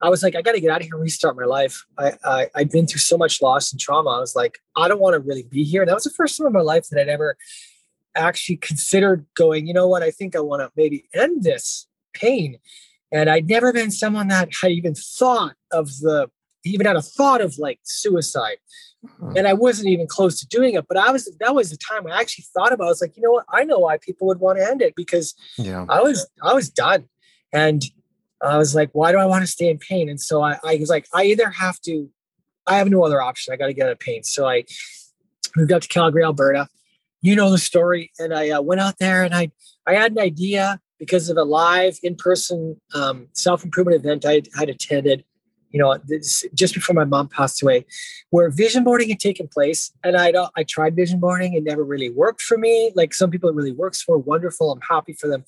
I 0.00 0.08
was 0.08 0.22
like, 0.22 0.36
I 0.36 0.42
got 0.42 0.52
to 0.52 0.60
get 0.60 0.70
out 0.70 0.80
of 0.80 0.86
here 0.86 0.94
and 0.94 1.02
restart 1.02 1.36
my 1.36 1.44
life. 1.44 1.84
I, 1.98 2.12
I 2.24 2.50
I'd 2.54 2.70
been 2.70 2.86
through 2.86 3.00
so 3.00 3.18
much 3.18 3.42
loss 3.42 3.72
and 3.72 3.80
trauma. 3.80 4.10
I 4.10 4.20
was 4.20 4.36
like, 4.36 4.58
I 4.76 4.86
don't 4.88 5.00
want 5.00 5.14
to 5.14 5.20
really 5.20 5.42
be 5.42 5.64
here. 5.64 5.82
And 5.82 5.88
that 5.88 5.94
was 5.94 6.04
the 6.04 6.10
first 6.10 6.38
time 6.38 6.46
in 6.46 6.52
my 6.52 6.60
life 6.60 6.88
that 6.88 7.00
I'd 7.00 7.08
ever 7.08 7.36
actually 8.14 8.56
considered 8.56 9.26
going. 9.34 9.66
You 9.66 9.74
know 9.74 9.88
what? 9.88 10.02
I 10.02 10.12
think 10.12 10.36
I 10.36 10.40
want 10.40 10.62
to 10.62 10.70
maybe 10.76 11.08
end 11.12 11.42
this 11.42 11.88
pain. 12.14 12.58
And 13.10 13.28
I'd 13.28 13.48
never 13.48 13.72
been 13.72 13.90
someone 13.90 14.28
that 14.28 14.50
had 14.54 14.70
even 14.70 14.94
thought 14.94 15.56
of 15.72 15.88
the 15.98 16.30
even 16.68 16.86
had 16.86 16.96
a 16.96 17.02
thought 17.02 17.40
of 17.40 17.58
like 17.58 17.80
suicide 17.82 18.58
and 19.36 19.46
I 19.46 19.52
wasn't 19.52 19.88
even 19.88 20.06
close 20.06 20.40
to 20.40 20.46
doing 20.46 20.74
it. 20.74 20.86
But 20.88 20.96
I 20.96 21.10
was 21.10 21.30
that 21.40 21.54
was 21.54 21.70
the 21.70 21.76
time 21.76 22.06
I 22.06 22.18
actually 22.20 22.46
thought 22.54 22.72
about. 22.72 22.84
It. 22.84 22.86
I 22.86 22.90
was 22.90 23.00
like, 23.00 23.16
you 23.16 23.22
know 23.22 23.32
what? 23.32 23.44
I 23.52 23.64
know 23.64 23.78
why 23.78 23.98
people 23.98 24.26
would 24.28 24.40
want 24.40 24.58
to 24.58 24.66
end 24.66 24.82
it 24.82 24.94
because 24.96 25.34
Yeah. 25.56 25.86
I 25.88 26.00
was 26.00 26.28
I 26.42 26.54
was 26.54 26.68
done, 26.68 27.04
and 27.52 27.82
I 28.42 28.58
was 28.58 28.74
like, 28.74 28.90
why 28.92 29.12
do 29.12 29.18
I 29.18 29.26
want 29.26 29.42
to 29.42 29.50
stay 29.50 29.68
in 29.68 29.78
pain? 29.78 30.08
And 30.08 30.20
so 30.20 30.42
I, 30.42 30.58
I 30.64 30.76
was 30.80 30.88
like, 30.88 31.06
I 31.14 31.24
either 31.24 31.50
have 31.50 31.80
to, 31.82 32.08
I 32.66 32.76
have 32.76 32.88
no 32.88 33.04
other 33.04 33.20
option. 33.20 33.52
I 33.52 33.56
got 33.56 33.66
to 33.66 33.74
get 33.74 33.86
out 33.86 33.92
of 33.92 33.98
pain. 33.98 34.22
So 34.22 34.46
I 34.46 34.64
moved 35.56 35.72
up 35.72 35.82
to 35.82 35.88
Calgary, 35.88 36.22
Alberta. 36.24 36.68
You 37.20 37.34
know 37.34 37.50
the 37.50 37.58
story, 37.58 38.12
and 38.18 38.32
I 38.32 38.50
uh, 38.50 38.62
went 38.62 38.80
out 38.80 38.98
there 38.98 39.24
and 39.24 39.34
I 39.34 39.50
I 39.86 39.94
had 39.94 40.12
an 40.12 40.18
idea 40.18 40.80
because 40.98 41.28
of 41.30 41.36
a 41.36 41.44
live 41.44 41.98
in 42.02 42.16
person 42.16 42.80
um, 42.94 43.28
self 43.32 43.64
improvement 43.64 43.96
event 44.04 44.24
I 44.26 44.42
had 44.56 44.68
attended 44.68 45.24
you 45.70 45.78
know, 45.78 45.98
this, 46.06 46.44
just 46.54 46.74
before 46.74 46.94
my 46.94 47.04
mom 47.04 47.28
passed 47.28 47.62
away, 47.62 47.84
where 48.30 48.50
vision 48.50 48.84
boarding 48.84 49.08
had 49.08 49.20
taken 49.20 49.48
place. 49.48 49.92
And 50.02 50.16
I 50.16 50.32
I 50.56 50.64
tried 50.64 50.96
vision 50.96 51.20
boarding. 51.20 51.54
It 51.54 51.64
never 51.64 51.84
really 51.84 52.10
worked 52.10 52.42
for 52.42 52.58
me. 52.58 52.92
Like 52.94 53.14
some 53.14 53.30
people 53.30 53.48
it 53.48 53.54
really 53.54 53.72
works 53.72 54.02
for, 54.02 54.18
wonderful. 54.18 54.70
I'm 54.72 54.80
happy 54.88 55.12
for 55.12 55.28
them. 55.28 55.44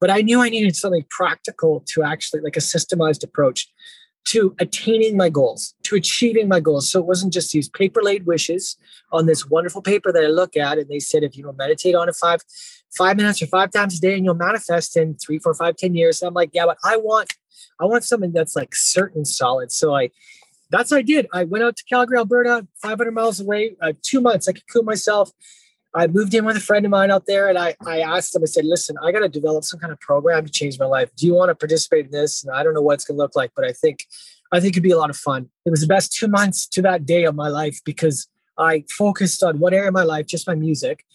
But 0.00 0.10
I 0.10 0.20
knew 0.20 0.40
I 0.40 0.48
needed 0.48 0.76
something 0.76 1.04
practical 1.10 1.82
to 1.88 2.02
actually 2.02 2.40
like 2.40 2.56
a 2.56 2.60
systemized 2.60 3.24
approach 3.24 3.68
to 4.26 4.54
attaining 4.58 5.16
my 5.16 5.30
goals, 5.30 5.74
to 5.84 5.96
achieving 5.96 6.48
my 6.48 6.60
goals. 6.60 6.90
So 6.90 7.00
it 7.00 7.06
wasn't 7.06 7.32
just 7.32 7.50
these 7.50 7.68
paper 7.68 8.02
laid 8.02 8.26
wishes 8.26 8.76
on 9.10 9.24
this 9.24 9.48
wonderful 9.48 9.80
paper 9.80 10.12
that 10.12 10.22
I 10.22 10.26
look 10.26 10.54
at. 10.56 10.76
And 10.76 10.88
they 10.88 10.98
said, 10.98 11.22
if 11.24 11.36
you 11.36 11.42
don't 11.42 11.56
meditate 11.56 11.94
on 11.94 12.08
it 12.08 12.14
five, 12.14 12.42
five 12.96 13.16
minutes 13.16 13.42
or 13.42 13.46
five 13.46 13.70
times 13.70 13.98
a 13.98 14.00
day 14.00 14.14
and 14.14 14.24
you'll 14.24 14.34
manifest 14.34 14.96
in 14.96 15.14
three, 15.16 15.38
four, 15.38 15.54
five, 15.54 15.76
ten 15.76 15.94
years. 15.94 16.22
I'm 16.22 16.34
like, 16.34 16.50
yeah, 16.52 16.66
but 16.66 16.78
I 16.84 16.96
want 16.96 17.32
I 17.80 17.84
want 17.84 18.04
something 18.04 18.32
that's 18.32 18.56
like 18.56 18.74
certain 18.74 19.24
solid. 19.24 19.72
So 19.72 19.94
I, 19.94 20.10
that's 20.70 20.90
what 20.90 20.98
I 20.98 21.02
did. 21.02 21.26
I 21.32 21.44
went 21.44 21.64
out 21.64 21.76
to 21.76 21.84
Calgary, 21.84 22.18
Alberta, 22.18 22.66
500 22.82 23.12
miles 23.12 23.40
away, 23.40 23.76
uh, 23.80 23.92
two 24.02 24.20
months. 24.20 24.48
I 24.48 24.52
could 24.52 24.84
myself. 24.84 25.30
I 25.94 26.06
moved 26.06 26.34
in 26.34 26.44
with 26.44 26.56
a 26.56 26.60
friend 26.60 26.84
of 26.84 26.90
mine 26.90 27.10
out 27.10 27.24
there, 27.26 27.48
and 27.48 27.56
I, 27.56 27.74
I 27.86 28.00
asked 28.00 28.36
him. 28.36 28.42
I 28.42 28.46
said, 28.46 28.66
"Listen, 28.66 28.96
I 29.02 29.10
got 29.10 29.20
to 29.20 29.28
develop 29.28 29.64
some 29.64 29.80
kind 29.80 29.90
of 29.90 29.98
program 29.98 30.44
to 30.44 30.52
change 30.52 30.78
my 30.78 30.84
life. 30.84 31.10
Do 31.16 31.26
you 31.26 31.34
want 31.34 31.48
to 31.48 31.54
participate 31.54 32.04
in 32.04 32.10
this?" 32.10 32.44
And 32.44 32.54
I 32.54 32.62
don't 32.62 32.74
know 32.74 32.82
what 32.82 32.94
it's 32.94 33.04
going 33.04 33.16
to 33.16 33.22
look 33.22 33.34
like, 33.34 33.52
but 33.56 33.64
I 33.64 33.72
think, 33.72 34.04
I 34.52 34.60
think 34.60 34.74
it'd 34.74 34.82
be 34.82 34.90
a 34.90 34.98
lot 34.98 35.08
of 35.08 35.16
fun. 35.16 35.48
It 35.64 35.70
was 35.70 35.80
the 35.80 35.86
best 35.86 36.12
two 36.12 36.28
months 36.28 36.66
to 36.68 36.82
that 36.82 37.06
day 37.06 37.24
of 37.24 37.34
my 37.34 37.48
life 37.48 37.80
because 37.86 38.28
I 38.58 38.84
focused 38.90 39.42
on 39.42 39.60
one 39.60 39.72
area 39.72 39.88
of 39.88 39.94
my 39.94 40.02
life, 40.02 40.26
just 40.26 40.46
my 40.46 40.54
music, 40.54 41.06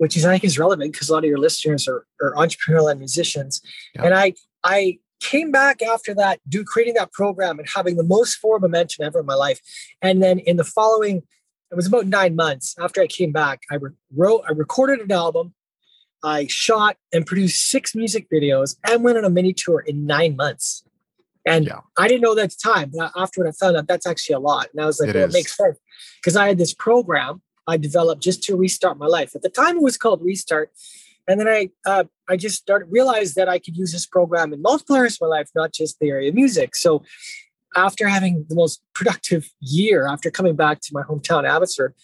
which 0.00 0.16
is 0.16 0.24
I 0.24 0.32
think 0.32 0.44
is 0.44 0.58
relevant 0.58 0.92
because 0.92 1.10
a 1.10 1.12
lot 1.12 1.24
of 1.24 1.28
your 1.28 1.38
listeners 1.38 1.86
are, 1.86 2.06
are 2.22 2.32
entrepreneurial 2.34 2.90
and 2.90 2.98
musicians, 2.98 3.60
Yeah. 3.94 4.04
and 4.04 4.14
I, 4.14 4.32
I 4.64 4.98
came 5.20 5.50
back 5.52 5.82
after 5.82 6.14
that, 6.14 6.40
do 6.48 6.64
creating 6.64 6.94
that 6.94 7.12
program 7.12 7.58
and 7.58 7.68
having 7.68 7.96
the 7.96 8.02
most 8.02 8.36
forward 8.36 8.62
momentum 8.62 9.04
ever 9.04 9.20
in 9.20 9.26
my 9.26 9.34
life. 9.34 9.60
And 10.00 10.22
then 10.22 10.38
in 10.38 10.56
the 10.56 10.64
following, 10.64 11.18
it 11.70 11.74
was 11.74 11.86
about 11.86 12.06
nine 12.06 12.34
months 12.34 12.74
after 12.80 13.02
I 13.02 13.06
came 13.06 13.30
back, 13.30 13.60
I 13.70 13.76
wrote, 14.16 14.42
I 14.48 14.52
recorded 14.52 15.00
an 15.00 15.12
album, 15.12 15.52
I 16.24 16.46
shot 16.46 16.96
and 17.12 17.26
produced 17.26 17.68
six 17.68 17.94
music 17.94 18.26
videos, 18.32 18.76
and 18.88 19.04
went 19.04 19.18
on 19.18 19.26
a 19.26 19.30
mini 19.30 19.52
tour 19.52 19.80
in 19.80 20.06
nine 20.06 20.34
months. 20.34 20.82
And 21.44 21.66
Yeah. 21.66 21.80
I 21.98 22.08
didn't 22.08 22.22
know 22.22 22.34
that 22.36 22.44
at 22.44 22.50
the 22.52 22.70
time, 22.72 22.90
but 22.96 23.12
after 23.14 23.46
I 23.46 23.52
found 23.52 23.76
out, 23.76 23.86
that's 23.86 24.06
actually 24.06 24.36
a 24.36 24.40
lot. 24.40 24.68
And 24.72 24.82
I 24.82 24.86
was 24.86 24.98
like, 24.98 25.10
It 25.10 25.14
well, 25.16 25.24
it 25.24 25.32
makes 25.34 25.54
sense 25.54 25.78
because 26.22 26.36
I 26.36 26.48
had 26.48 26.56
this 26.56 26.72
program 26.72 27.42
I 27.70 27.76
developed 27.76 28.22
just 28.22 28.42
to 28.44 28.56
restart 28.56 28.98
my 28.98 29.06
life. 29.06 29.30
At 29.34 29.42
the 29.42 29.48
time, 29.62 29.76
it 29.76 29.82
was 29.82 29.96
called 29.96 30.20
Restart. 30.22 30.70
And 31.28 31.38
then 31.38 31.48
I 31.48 31.60
uh, 31.86 32.04
I 32.28 32.36
just 32.36 32.56
started 32.56 32.88
realized 32.90 33.34
that 33.36 33.48
I 33.48 33.58
could 33.58 33.76
use 33.76 33.92
this 33.92 34.06
program 34.06 34.52
in 34.52 34.60
multiple 34.62 34.96
areas 34.96 35.14
of 35.14 35.22
my 35.26 35.36
life, 35.36 35.48
not 35.54 35.72
just 35.72 35.98
the 36.00 36.08
area 36.08 36.28
of 36.30 36.34
music. 36.34 36.74
So 36.74 37.04
after 37.76 38.08
having 38.08 38.34
the 38.48 38.56
most 38.56 38.82
productive 38.94 39.44
year 39.60 40.08
after 40.08 40.30
coming 40.30 40.56
back 40.56 40.80
to 40.80 40.90
my 40.92 41.02
hometown, 41.02 41.48
Abbotsford, 41.48 41.94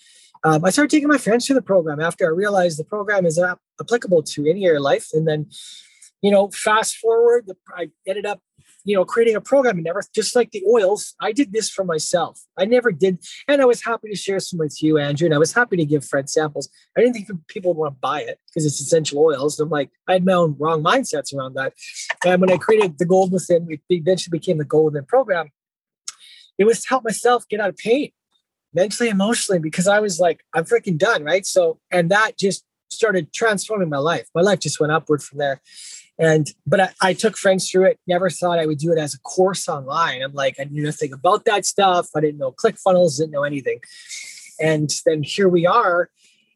um, 0.44 0.64
I 0.64 0.70
started 0.70 0.90
taking 0.90 1.08
my 1.08 1.18
friends 1.18 1.44
through 1.44 1.56
the 1.56 1.62
program 1.62 2.00
after 2.00 2.24
I 2.26 2.30
realized 2.30 2.78
the 2.78 2.84
program 2.84 3.26
is 3.26 3.38
ap- 3.38 3.58
applicable 3.80 4.22
to 4.22 4.46
any 4.48 4.64
area 4.64 4.78
of 4.78 4.84
life. 4.84 5.08
And 5.12 5.26
then, 5.26 5.40
you 6.22 6.30
know, 6.30 6.50
fast 6.50 6.96
forward, 6.96 7.46
the, 7.48 7.56
I 7.74 7.90
ended 8.06 8.26
up 8.26 8.40
you 8.86 8.96
know, 8.96 9.04
creating 9.04 9.36
a 9.36 9.40
program. 9.40 9.76
And 9.76 9.84
never 9.84 10.02
just 10.14 10.34
like 10.34 10.52
the 10.52 10.64
oils, 10.66 11.14
I 11.20 11.32
did 11.32 11.52
this 11.52 11.68
for 11.68 11.84
myself. 11.84 12.40
I 12.56 12.64
never 12.64 12.92
did, 12.92 13.18
and 13.48 13.60
I 13.60 13.66
was 13.66 13.82
happy 13.84 14.08
to 14.08 14.16
share 14.16 14.40
some 14.40 14.58
with 14.58 14.82
you, 14.82 14.96
Andrew. 14.96 15.26
And 15.26 15.34
I 15.34 15.38
was 15.38 15.52
happy 15.52 15.76
to 15.76 15.84
give 15.84 16.04
Fred 16.04 16.30
samples. 16.30 16.68
I 16.96 17.00
didn't 17.00 17.14
think 17.14 17.28
people 17.48 17.74
would 17.74 17.80
want 17.80 17.94
to 17.94 18.00
buy 18.00 18.22
it 18.22 18.38
because 18.46 18.64
it's 18.64 18.80
essential 18.80 19.18
oils. 19.18 19.58
And 19.58 19.66
I'm 19.66 19.70
like, 19.70 19.90
I 20.08 20.14
had 20.14 20.24
my 20.24 20.32
own 20.32 20.56
wrong 20.58 20.82
mindsets 20.82 21.34
around 21.34 21.54
that. 21.54 21.74
And 22.24 22.40
when 22.40 22.50
I 22.50 22.56
created 22.56 22.98
the 22.98 23.04
Gold 23.04 23.32
Within, 23.32 23.66
it 23.68 23.80
eventually 23.90 24.38
became 24.38 24.58
the 24.58 24.64
Gold 24.64 24.92
Within 24.92 25.04
program. 25.04 25.50
It 26.56 26.64
was 26.64 26.80
to 26.82 26.88
help 26.88 27.04
myself 27.04 27.46
get 27.48 27.60
out 27.60 27.68
of 27.68 27.76
pain 27.76 28.12
mentally, 28.72 29.08
emotionally, 29.08 29.58
because 29.58 29.88
I 29.88 30.00
was 30.00 30.20
like, 30.20 30.44
I'm 30.54 30.64
freaking 30.64 30.98
done, 30.98 31.24
right? 31.24 31.44
So, 31.44 31.80
and 31.90 32.10
that 32.10 32.38
just 32.38 32.64
started 32.90 33.32
transforming 33.32 33.88
my 33.88 33.98
life. 33.98 34.28
My 34.34 34.42
life 34.42 34.60
just 34.60 34.78
went 34.78 34.92
upward 34.92 35.22
from 35.22 35.38
there. 35.38 35.60
And 36.18 36.46
but 36.66 36.80
I, 36.80 36.90
I, 37.02 37.12
took 37.12 37.36
friends 37.36 37.70
through 37.70 37.84
it. 37.86 38.00
Never 38.06 38.30
thought 38.30 38.58
I 38.58 38.64
would 38.64 38.78
do 38.78 38.90
it 38.92 38.98
as 38.98 39.12
a 39.12 39.20
course 39.20 39.68
online. 39.68 40.22
I'm 40.22 40.32
like, 40.32 40.56
I 40.58 40.64
knew 40.64 40.82
nothing 40.82 41.12
about 41.12 41.44
that 41.44 41.66
stuff. 41.66 42.08
I 42.16 42.20
didn't 42.20 42.38
know 42.38 42.52
ClickFunnels, 42.52 43.18
didn't 43.18 43.32
know 43.32 43.44
anything. 43.44 43.80
And 44.58 44.90
then 45.04 45.22
here 45.22 45.48
we 45.48 45.66
are. 45.66 46.08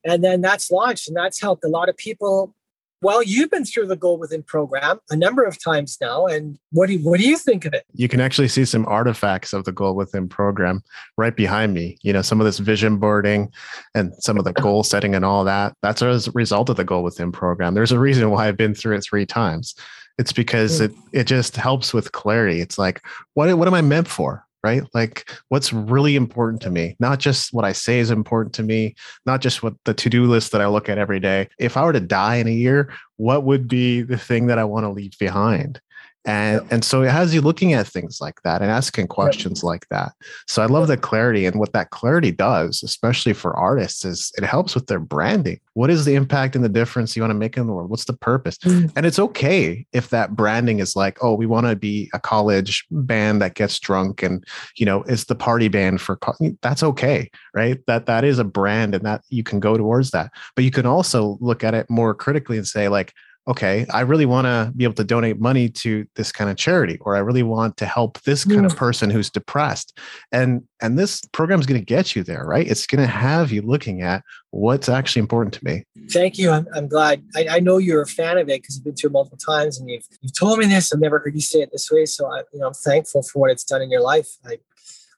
And 0.03 0.25
then 0.25 0.41
that's 0.41 0.71
launched, 0.71 1.09
and 1.09 1.17
that's 1.17 1.43
helped 1.43 1.63
a 1.63 1.69
lot 1.69 1.91
of 1.91 1.97
people 1.97 2.55
well, 3.03 3.23
you've 3.23 3.51
been 3.51 3.65
through 3.65 3.87
the 3.87 3.97
Gold 3.97 4.21
Within 4.21 4.43
program 4.43 5.01
a 5.11 5.17
number 5.17 5.45
of 5.45 5.63
times 5.63 5.97
now, 6.01 6.27
and 6.27 6.59
what 6.73 6.87
do 6.87 6.95
you, 6.95 6.99
what 7.01 7.19
do 7.19 7.27
you 7.27 7.39
think 7.39 7.65
of 7.65 7.73
it? 7.73 7.85
You 7.95 8.09
can 8.09 8.21
actually 8.21 8.49
see 8.49 8.65
some 8.65 8.87
artifacts 8.87 9.53
of 9.53 9.65
the 9.65 9.73
Gold 9.73 9.97
Within 9.97 10.29
program 10.29 10.83
right 11.17 11.35
behind 11.35 11.73
me. 11.73 11.99
You 12.03 12.13
know, 12.13 12.23
some 12.23 12.41
of 12.41 12.45
this 12.45 12.59
vision 12.59 12.99
boarding 12.99 13.53
and 13.95 14.13
some 14.19 14.39
of 14.39 14.45
the 14.45 14.53
goal 14.61 14.83
setting 14.83 15.15
and 15.15 15.25
all 15.25 15.45
that. 15.45 15.75
That's 15.83 16.03
a 16.03 16.21
result 16.35 16.69
of 16.69 16.77
the 16.77 16.85
Gold 16.85 17.05
Within 17.05 17.33
program. 17.33 17.75
There's 17.75 17.93
a 17.93 17.99
reason 17.99 18.31
why 18.31 18.49
I've 18.49 18.57
been 18.57 18.75
through 18.75 18.97
it 18.97 19.05
three 19.05 19.27
times. 19.27 19.75
It's 20.19 20.33
because 20.33 20.81
mm. 20.81 20.85
it 20.85 20.93
it 21.13 21.25
just 21.25 21.57
helps 21.57 21.95
with 21.95 22.13
clarity. 22.13 22.61
It's 22.61 22.77
like, 22.79 23.01
what 23.35 23.57
what 23.57 23.69
am 23.69 23.75
I 23.75 23.81
meant 23.81 24.09
for? 24.09 24.45
Right? 24.63 24.83
Like 24.95 25.31
what's 25.49 25.73
really 25.73 26.17
important 26.17 26.63
to 26.63 26.71
me, 26.71 26.97
not 27.01 27.19
just 27.19 27.53
what 27.53 27.65
I 27.65 27.73
say 27.73 27.99
is 27.99 28.11
important 28.11 28.55
to 28.55 28.63
me, 28.63 28.95
not 29.27 29.41
just 29.41 29.63
what 29.63 29.75
the 29.85 29.95
to 29.95 30.11
do 30.11 30.25
list 30.25 30.53
that 30.53 30.61
I 30.61 30.67
look 30.67 30.89
at 30.89 30.99
every 30.99 31.21
day. 31.21 31.49
If 31.59 31.77
I 31.77 31.85
were 31.85 31.93
to 31.93 32.01
die 32.01 32.37
in 32.37 32.47
a 32.47 32.53
year, 32.53 32.93
what 33.17 33.45
would 33.45 33.69
be 33.69 34.03
the 34.03 34.19
thing 34.19 34.47
that 34.47 34.59
I 34.59 34.65
want 34.65 34.85
to 34.85 34.91
leave 34.91 35.19
behind? 35.19 35.81
And 36.25 36.67
and 36.71 36.85
so 36.85 37.03
it 37.03 37.11
has 37.11 37.35
you 37.35 37.41
looking 37.41 37.73
at 37.73 37.87
things 37.87 38.21
like 38.21 38.43
that 38.43 38.63
and 38.63 38.71
asking 38.71 39.09
questions 39.09 39.63
like 39.65 39.87
that. 39.89 40.13
So 40.47 40.63
i 40.63 40.67
love 40.67 40.89
the 40.89 40.97
clarity 40.97 41.47
and 41.47 41.59
what 41.59 41.73
that 41.73 41.91
clarity 41.91 42.31
does 42.31 42.83
especially 42.83 43.33
for 43.33 43.57
artists 43.57 44.05
is 44.05 44.33
it 44.37 44.45
helps 44.45 44.75
with 44.75 44.87
their 44.87 45.01
branding. 45.01 45.61
What 45.75 45.91
is 45.91 46.05
the 46.05 46.15
impact 46.15 46.55
and 46.57 46.65
the 46.65 46.69
difference 46.69 47.17
you 47.17 47.23
want 47.23 47.31
to 47.31 47.39
make 47.39 47.57
in 47.57 47.67
the 47.67 47.73
world? 47.73 47.91
What's 47.91 48.05
the 48.05 48.13
purpose? 48.13 48.59
Mm. 48.59 48.93
and 48.97 49.07
it's 49.07 49.19
okay 49.19 49.87
if 49.93 50.11
that 50.11 50.37
branding 50.37 50.81
is 50.81 50.95
like 50.95 51.19
oh 51.23 51.35
we 51.35 51.47
want 51.47 51.67
to 51.67 51.77
be 51.77 52.11
a 52.13 52.21
college 52.21 52.87
band 52.91 53.41
that 53.43 53.55
gets 53.55 53.79
drunk 53.79 54.23
and 54.23 54.45
you 54.77 54.85
know 54.85 55.03
it's 55.05 55.25
the 55.25 55.35
party 55.35 55.69
band 55.69 56.01
for 56.01 56.17
co- 56.17 56.35
that's 56.63 56.83
okay 56.83 57.31
right? 57.55 57.79
That 57.87 58.07
that 58.07 58.25
is 58.25 58.39
a 58.39 58.45
brand 58.45 58.95
and 58.95 59.05
that 59.05 59.23
you 59.29 59.43
can 59.43 59.61
go 59.61 59.77
towards 59.77 60.11
that. 60.13 60.31
But 60.55 60.65
you 60.65 60.71
can 60.71 60.87
also 60.87 61.39
look 61.41 61.65
at 61.65 61.75
it 61.75 61.89
more 61.91 62.15
critically 62.15 62.57
and 62.57 62.67
say 62.67 62.89
like 62.89 63.13
okay, 63.49 63.87
I 63.91 64.01
really 64.01 64.27
want 64.27 64.47
to 64.47 64.73
be 64.77 64.85
able 64.85 64.95
to 64.95 65.05
donate 65.05 65.41
money 65.41 65.69
to 65.69 66.07
this 66.15 66.31
kind 66.31 66.51
of 66.51 66.57
charity, 66.57 66.99
or 67.01 67.17
I 67.17 67.21
really 67.21 67.43
want 67.43 67.77
to 67.79 67.87
help 67.87 68.21
this 68.23 68.45
kind 68.45 68.67
of 68.67 68.75
mm. 68.75 68.77
person 68.77 69.11
who's 69.11 69.31
depressed. 69.31 69.99
And 70.31 70.63
and 70.83 70.99
this 70.99 71.23
program 71.33 71.61
is 71.61 71.67
going 71.67 71.81
to 71.81 71.85
get 71.85 72.15
you 72.15 72.23
there, 72.23 72.45
right? 72.45 72.67
It's 72.67 72.87
going 72.87 73.01
to 73.01 73.13
have 73.13 73.51
you 73.51 73.63
looking 73.63 74.03
at 74.03 74.23
what's 74.51 74.89
actually 74.89 75.21
important 75.21 75.55
to 75.55 75.65
me. 75.65 75.85
Thank 76.11 76.39
you. 76.39 76.51
I'm, 76.51 76.67
I'm 76.75 76.89
glad. 76.89 77.23
I, 77.35 77.47
I 77.51 77.61
know 77.61 77.79
you're 77.79 78.03
a 78.03 78.07
fan 78.07 78.39
of 78.39 78.49
it 78.49 78.63
because 78.63 78.77
you've 78.77 78.85
been 78.85 78.95
through 78.95 79.11
it 79.11 79.15
multiple 79.15 79.39
times 79.39 79.81
and 79.81 79.89
you've 79.89 80.07
you've 80.21 80.39
told 80.39 80.59
me 80.59 80.67
this. 80.67 80.93
I've 80.93 81.01
never 81.01 81.19
heard 81.19 81.35
you 81.35 81.41
say 81.41 81.61
it 81.61 81.71
this 81.73 81.91
way. 81.91 82.07
So 82.07 82.27
I, 82.27 82.43
you 82.53 82.61
know, 82.61 82.69
I'm 82.69 82.75
thankful 82.75 83.23
for 83.23 83.41
what 83.41 83.51
it's 83.51 83.65
done 83.65 83.83
in 83.83 83.91
your 83.91 84.03
life. 84.03 84.29
I 84.45 84.59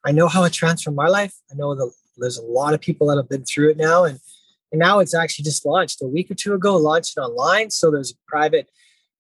I 0.05 0.13
know 0.13 0.29
how 0.29 0.45
it 0.45 0.53
transformed 0.53 0.97
my 0.97 1.09
life. 1.09 1.35
I 1.51 1.55
know 1.55 1.75
that 1.75 1.93
there's 2.17 2.39
a 2.39 2.43
lot 2.43 2.75
of 2.75 2.81
people 2.81 3.07
that 3.09 3.17
have 3.17 3.29
been 3.29 3.45
through 3.45 3.71
it 3.71 3.77
now 3.77 4.05
and 4.05 4.21
and 4.73 4.79
now 4.79 4.99
it's 4.99 5.15
actually 5.15 5.45
just 5.45 5.65
launched 5.65 6.03
a 6.03 6.07
week 6.07 6.31
or 6.31 6.35
two 6.35 6.55
ago, 6.55 6.77
launched 6.77 7.19
online. 7.19 7.71
So 7.71 7.91
there's 7.91 8.13
a 8.13 8.15
private, 8.27 8.71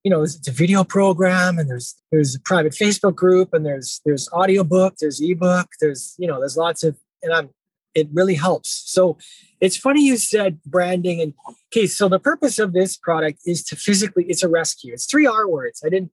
you 0.02 0.10
know, 0.10 0.22
it's 0.22 0.48
a 0.48 0.52
video 0.52 0.82
program 0.82 1.58
and 1.58 1.68
there's 1.68 1.94
there's 2.10 2.34
a 2.34 2.40
private 2.40 2.72
Facebook 2.72 3.14
group 3.14 3.50
and 3.52 3.64
there's 3.64 4.00
there's 4.04 4.28
audiobook, 4.32 4.96
there's 4.98 5.20
ebook, 5.20 5.68
there's, 5.80 6.14
you 6.18 6.26
know, 6.26 6.40
there's 6.40 6.56
lots 6.56 6.82
of 6.82 6.96
and 7.22 7.32
I'm 7.32 7.50
it 7.94 8.08
really 8.12 8.34
helps. 8.34 8.82
So 8.86 9.18
it's 9.60 9.76
funny 9.76 10.04
you 10.04 10.16
said 10.16 10.62
branding 10.64 11.20
and 11.20 11.34
okay. 11.70 11.86
So 11.86 12.08
the 12.08 12.18
purpose 12.18 12.58
of 12.58 12.72
this 12.72 12.96
product 12.96 13.40
is 13.44 13.62
to 13.64 13.76
physically, 13.76 14.24
it's 14.24 14.42
a 14.42 14.48
rescue. 14.48 14.94
It's 14.94 15.06
three 15.06 15.26
R 15.26 15.48
words. 15.48 15.82
I 15.84 15.88
didn't 15.88 16.10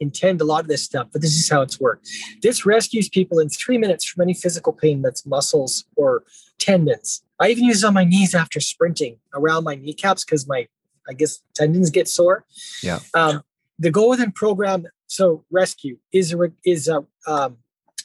intend 0.00 0.40
a 0.40 0.44
lot 0.44 0.62
of 0.62 0.68
this 0.68 0.82
stuff, 0.82 1.08
but 1.12 1.20
this 1.20 1.36
is 1.36 1.48
how 1.48 1.60
it's 1.60 1.78
worked. 1.78 2.08
This 2.42 2.64
rescues 2.64 3.08
people 3.08 3.38
in 3.38 3.48
three 3.48 3.78
minutes 3.78 4.04
from 4.04 4.22
any 4.22 4.34
physical 4.34 4.72
pain 4.72 5.02
that's 5.02 5.26
muscles 5.26 5.84
or 5.94 6.24
tendons. 6.58 7.22
I 7.40 7.48
even 7.48 7.64
use 7.64 7.82
it 7.82 7.86
on 7.86 7.94
my 7.94 8.04
knees 8.04 8.34
after 8.34 8.60
sprinting 8.60 9.18
around 9.34 9.64
my 9.64 9.74
kneecaps 9.74 10.24
because 10.24 10.46
my, 10.46 10.68
I 11.08 11.14
guess, 11.14 11.40
tendons 11.54 11.90
get 11.90 12.06
sore. 12.06 12.44
Yeah. 12.82 13.00
Um, 13.14 13.42
the 13.78 13.90
Gold 13.90 14.10
Within 14.10 14.30
program, 14.30 14.86
so 15.06 15.44
rescue 15.50 15.96
is 16.12 16.34
a 16.34 16.52
is 16.64 16.86
a 16.86 17.04
um, 17.26 17.56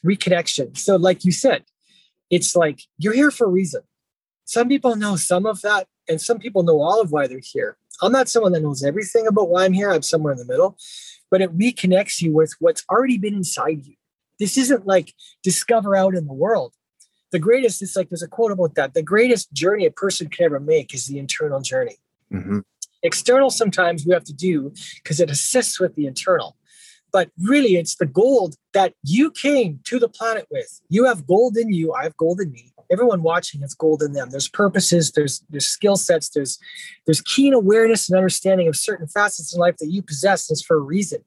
reconnection. 0.06 0.78
So, 0.78 0.96
like 0.96 1.26
you 1.26 1.34
said, 1.34 1.66
it's 2.30 2.56
like 2.56 2.82
you're 2.98 3.14
here 3.14 3.32
for 3.32 3.46
a 3.46 3.50
reason. 3.50 3.82
Some 4.46 4.70
people 4.70 4.96
know 4.96 5.18
some 5.18 5.46
of 5.46 5.62
that, 5.62 5.88
and 6.08 6.22
some 6.22 6.40
people 6.40 6.64
know 6.64 6.82
all 6.82 7.02
of 7.02 7.12
why 7.12 7.28
they're 7.28 7.42
here. 7.44 7.78
I'm 8.02 8.14
not 8.14 8.30
someone 8.30 8.54
that 8.54 8.62
knows 8.62 8.84
everything 8.84 9.28
about 9.28 9.50
why 9.50 9.66
I'm 9.66 9.74
here. 9.74 9.92
I'm 9.92 10.02
somewhere 10.02 10.32
in 10.32 10.40
the 10.40 10.46
middle, 10.46 10.78
but 11.30 11.42
it 11.42 11.58
reconnects 11.58 12.22
you 12.22 12.32
with 12.32 12.54
what's 12.60 12.84
already 12.90 13.18
been 13.18 13.36
inside 13.36 13.86
you. 13.86 13.96
This 14.40 14.58
isn't 14.58 14.88
like 14.88 15.14
discover 15.44 15.96
out 15.96 16.16
in 16.16 16.26
the 16.26 16.34
world 16.34 16.74
the 17.36 17.40
greatest, 17.40 17.82
it's 17.82 17.98
like 17.98 18.08
there's 18.10 18.24
a 18.24 18.30
quote 18.30 18.54
about 18.54 18.76
that. 18.76 18.94
The 18.94 19.04
greatest 19.04 19.52
journey 19.52 19.86
a 19.86 19.92
person 19.92 20.30
can 20.30 20.46
ever 20.46 20.62
make 20.62 20.94
is 20.94 21.08
the 21.08 21.20
internal 21.20 21.60
journey. 21.60 21.98
Mm-hmm. 22.32 22.60
External, 23.04 23.50
sometimes 23.50 24.06
we 24.06 24.14
have 24.14 24.24
to 24.24 24.34
do 24.34 24.72
because 25.04 25.20
it 25.20 25.30
assists 25.30 25.78
with 25.78 25.96
the 25.96 26.06
internal. 26.08 26.56
But 27.12 27.32
really, 27.38 27.76
it's 27.76 27.96
the 27.96 28.06
gold 28.06 28.56
that 28.74 28.94
you 29.04 29.32
came 29.32 29.82
to 29.84 30.00
the 30.00 30.08
planet 30.08 30.48
with. 30.50 30.80
You 30.88 31.04
have 31.04 31.28
gold 31.28 31.58
in 31.58 31.74
you. 31.74 31.92
I 31.92 32.04
have 32.04 32.16
gold 32.16 32.40
in 32.40 32.54
me 32.54 32.72
everyone 32.92 33.22
watching 33.22 33.62
has 33.62 33.74
gold 33.74 34.02
in 34.02 34.14
them. 34.14 34.30
There's 34.30 34.48
purposes 34.48 35.12
there's 35.12 35.44
there's 35.50 35.68
skill 35.68 35.96
sets 35.96 36.30
there's 36.30 36.60
there's 37.06 37.22
keen 37.22 37.54
awareness 37.54 38.10
and 38.10 38.18
understanding 38.18 38.68
of 38.68 38.76
certain 38.76 39.08
facets 39.08 39.54
in 39.54 39.60
life 39.60 39.78
that 39.78 39.92
you 39.92 40.02
possess 40.02 40.50
is 40.50 40.62
for 40.62 40.78
a 40.78 40.82
reason. 40.82 41.24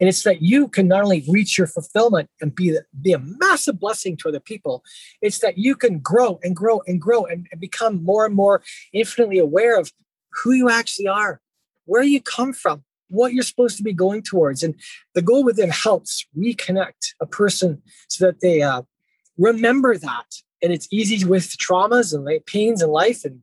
And 0.00 0.08
it's 0.08 0.22
that 0.22 0.42
you 0.42 0.68
can 0.68 0.86
not 0.88 1.02
only 1.02 1.24
reach 1.28 1.58
your 1.58 1.66
fulfillment 1.66 2.30
and 2.40 2.54
be 2.54 2.78
be 3.00 3.12
a 3.12 3.18
massive 3.18 3.80
blessing 3.80 4.16
to 4.18 4.28
other 4.28 4.40
people 4.40 4.84
it's 5.20 5.38
that 5.40 5.58
you 5.58 5.74
can 5.74 5.98
grow 5.98 6.38
and 6.42 6.54
grow 6.54 6.80
and 6.86 7.00
grow 7.00 7.24
and, 7.24 7.46
and 7.50 7.60
become 7.60 8.02
more 8.04 8.24
and 8.24 8.34
more 8.34 8.62
infinitely 8.92 9.38
aware 9.38 9.78
of 9.78 9.92
who 10.30 10.52
you 10.52 10.70
actually 10.70 11.08
are 11.08 11.40
where 11.84 12.02
you 12.02 12.20
come 12.20 12.52
from 12.52 12.84
what 13.08 13.32
you're 13.32 13.42
supposed 13.42 13.76
to 13.76 13.82
be 13.82 13.92
going 13.92 14.22
towards. 14.22 14.62
And 14.62 14.74
the 15.14 15.22
gold 15.22 15.46
Within 15.46 15.70
helps 15.70 16.26
reconnect 16.36 17.14
a 17.20 17.26
person 17.26 17.82
so 18.08 18.26
that 18.26 18.40
they 18.40 18.62
uh, 18.62 18.82
remember 19.36 19.96
that 19.96 20.26
and 20.62 20.72
it's 20.72 20.88
easy 20.90 21.24
with 21.24 21.56
traumas 21.56 22.14
and 22.14 22.24
like 22.24 22.46
pains 22.46 22.82
in 22.82 22.90
life 22.90 23.24
and 23.24 23.40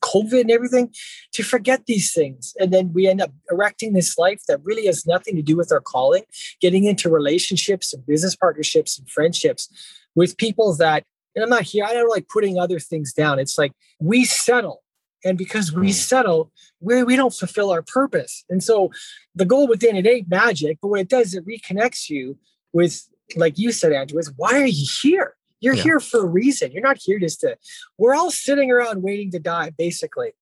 COVID 0.00 0.40
and 0.40 0.50
everything 0.50 0.92
to 1.32 1.42
forget 1.42 1.86
these 1.86 2.12
things. 2.12 2.54
And 2.60 2.72
then 2.72 2.92
we 2.92 3.06
end 3.06 3.20
up 3.20 3.32
erecting 3.50 3.92
this 3.92 4.18
life 4.18 4.42
that 4.48 4.60
really 4.62 4.86
has 4.86 5.06
nothing 5.06 5.36
to 5.36 5.42
do 5.42 5.56
with 5.56 5.72
our 5.72 5.80
calling, 5.80 6.24
getting 6.60 6.84
into 6.84 7.08
relationships 7.08 7.92
and 7.92 8.04
business 8.06 8.36
partnerships 8.36 8.98
and 8.98 9.08
friendships 9.08 9.68
with 10.14 10.36
people 10.36 10.74
that, 10.76 11.04
and 11.34 11.42
I'm 11.42 11.50
not 11.50 11.62
here, 11.62 11.84
I 11.84 11.92
don't 11.92 12.10
like 12.10 12.28
putting 12.28 12.58
other 12.58 12.78
things 12.78 13.12
down. 13.12 13.38
It's 13.38 13.58
like 13.58 13.72
we 14.00 14.24
settle. 14.24 14.82
And 15.24 15.36
because 15.36 15.72
we 15.72 15.88
hmm. 15.88 15.92
settle, 15.92 16.50
we 16.80 17.02
we 17.02 17.14
don't 17.14 17.34
fulfill 17.34 17.70
our 17.70 17.82
purpose. 17.82 18.42
And 18.48 18.62
so 18.62 18.90
the 19.34 19.44
gold 19.44 19.68
Within 19.68 19.96
it 19.96 20.06
ain't 20.06 20.30
magic, 20.30 20.78
but 20.80 20.88
what 20.88 21.00
it 21.00 21.08
does, 21.08 21.34
it 21.34 21.46
reconnects 21.46 22.08
you 22.08 22.38
with, 22.72 23.06
like 23.36 23.58
you 23.58 23.70
said, 23.70 23.92
Andrew, 23.92 24.18
is 24.18 24.32
why 24.36 24.60
are 24.60 24.66
you 24.66 24.86
here? 25.02 25.36
You're 25.60 25.74
yeah. 25.74 25.82
here 25.82 26.00
for 26.00 26.22
a 26.22 26.26
reason. 26.26 26.72
You're 26.72 26.82
not 26.82 26.98
here 26.98 27.18
just 27.18 27.40
to, 27.40 27.56
we're 27.98 28.14
all 28.14 28.30
sitting 28.30 28.70
around 28.70 29.02
waiting 29.02 29.30
to 29.32 29.38
die, 29.38 29.70
basically. 29.70 30.32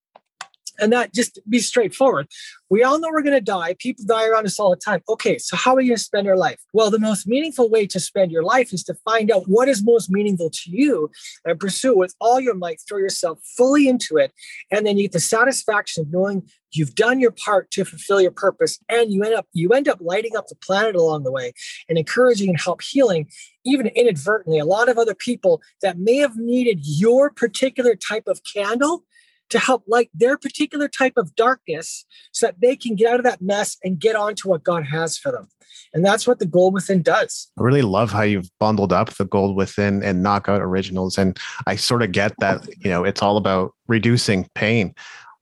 And 0.79 0.93
that 0.93 1.15
just 1.15 1.39
be 1.49 1.59
straightforward. 1.59 2.29
We 2.71 2.83
all 2.83 2.99
know 3.01 3.09
we're 3.11 3.23
going 3.23 3.35
to 3.35 3.41
die. 3.41 3.75
People 3.79 4.05
die 4.07 4.27
around 4.27 4.47
us 4.47 4.61
all 4.61 4.71
the 4.71 4.77
time. 4.77 5.03
Okay, 5.09 5.39
so 5.39 5.57
how 5.57 5.75
are 5.75 5.81
you 5.81 5.91
going 5.91 5.97
to 5.97 6.03
spend 6.03 6.27
your 6.27 6.37
life? 6.37 6.61
Well, 6.73 6.91
the 6.91 6.99
most 6.99 7.27
meaningful 7.27 7.71
way 7.71 7.87
to 7.87 7.99
spend 7.99 8.31
your 8.31 8.43
life 8.43 8.73
is 8.73 8.85
to 8.85 8.95
find 9.05 9.31
out 9.31 9.45
what 9.47 9.69
is 9.69 9.83
most 9.83 10.11
meaningful 10.11 10.51
to 10.51 10.71
you 10.71 11.11
and 11.45 11.59
pursue 11.59 11.93
it 11.93 11.99
with 11.99 12.15
all 12.21 12.41
your 12.41 12.55
might. 12.55 12.81
Throw 12.87 12.99
yourself 12.99 13.41
fully 13.57 13.89
into 13.89 14.17
it. 14.17 14.33
And 14.71 14.87
then 14.87 14.97
you 14.97 15.05
get 15.05 15.13
the 15.13 15.21
satisfaction 15.21 16.03
of 16.03 16.13
knowing 16.13 16.49
you've 16.73 16.95
done 16.95 17.21
your 17.21 17.31
part 17.31 17.71
to 17.71 17.85
fulfill 17.85 18.21
your 18.21 18.31
purpose. 18.31 18.79
And 18.89 19.11
you 19.13 19.23
end 19.25 19.35
up, 19.35 19.47
you 19.53 19.71
end 19.71 19.89
up 19.89 19.99
lighting 20.01 20.37
up 20.37 20.49
the 20.49 20.57
planet 20.57 20.95
along 20.95 21.25
the 21.25 21.33
way 21.33 21.53
and 21.89 21.97
encouraging 21.97 22.51
and 22.51 22.61
help 22.61 22.83
healing, 22.83 23.29
even 23.65 23.87
inadvertently, 23.89 24.59
a 24.59 24.67
lot 24.67 24.89
of 24.89 24.99
other 24.99 25.15
people 25.15 25.63
that 25.83 25.99
may 25.99 26.17
have 26.17 26.37
needed 26.37 26.81
your 26.83 27.31
particular 27.31 27.95
type 27.95 28.25
of 28.27 28.41
candle 28.53 29.05
to 29.51 29.59
help 29.59 29.85
light 29.87 30.11
their 30.15 30.37
particular 30.37 30.89
type 30.89 31.15
of 31.17 31.35
darkness 31.35 32.05
so 32.33 32.47
that 32.47 32.61
they 32.61 32.77
can 32.77 32.95
get 32.95 33.13
out 33.13 33.21
of 33.21 33.25
that 33.25 33.41
mess 33.41 33.77
and 33.83 33.99
get 33.99 34.17
on 34.17 34.35
to 34.37 34.49
what 34.49 34.63
God 34.63 34.85
has 34.87 35.17
for 35.17 35.33
them. 35.33 35.49
And 35.95 36.05
that's 36.05 36.27
what 36.27 36.39
the 36.39 36.47
gold 36.47 36.75
within 36.75 37.03
does. 37.03 37.51
I 37.59 37.63
really 37.63 37.83
love 37.83 38.13
how 38.13 38.23
you've 38.23 38.51
bundled 38.59 38.93
up 38.93 39.11
the 39.11 39.25
gold 39.25 39.57
within 39.57 40.03
and 40.03 40.23
knockout 40.23 40.61
originals. 40.61 41.17
And 41.17 41.39
I 41.67 41.77
sort 41.77 42.03
of 42.03 42.13
get 42.13 42.35
that, 42.39 42.67
you 42.79 42.91
know, 42.91 43.05
it's 43.05 43.23
all 43.23 43.37
about 43.37 43.75
reducing 43.87 44.49
pain. 44.55 44.95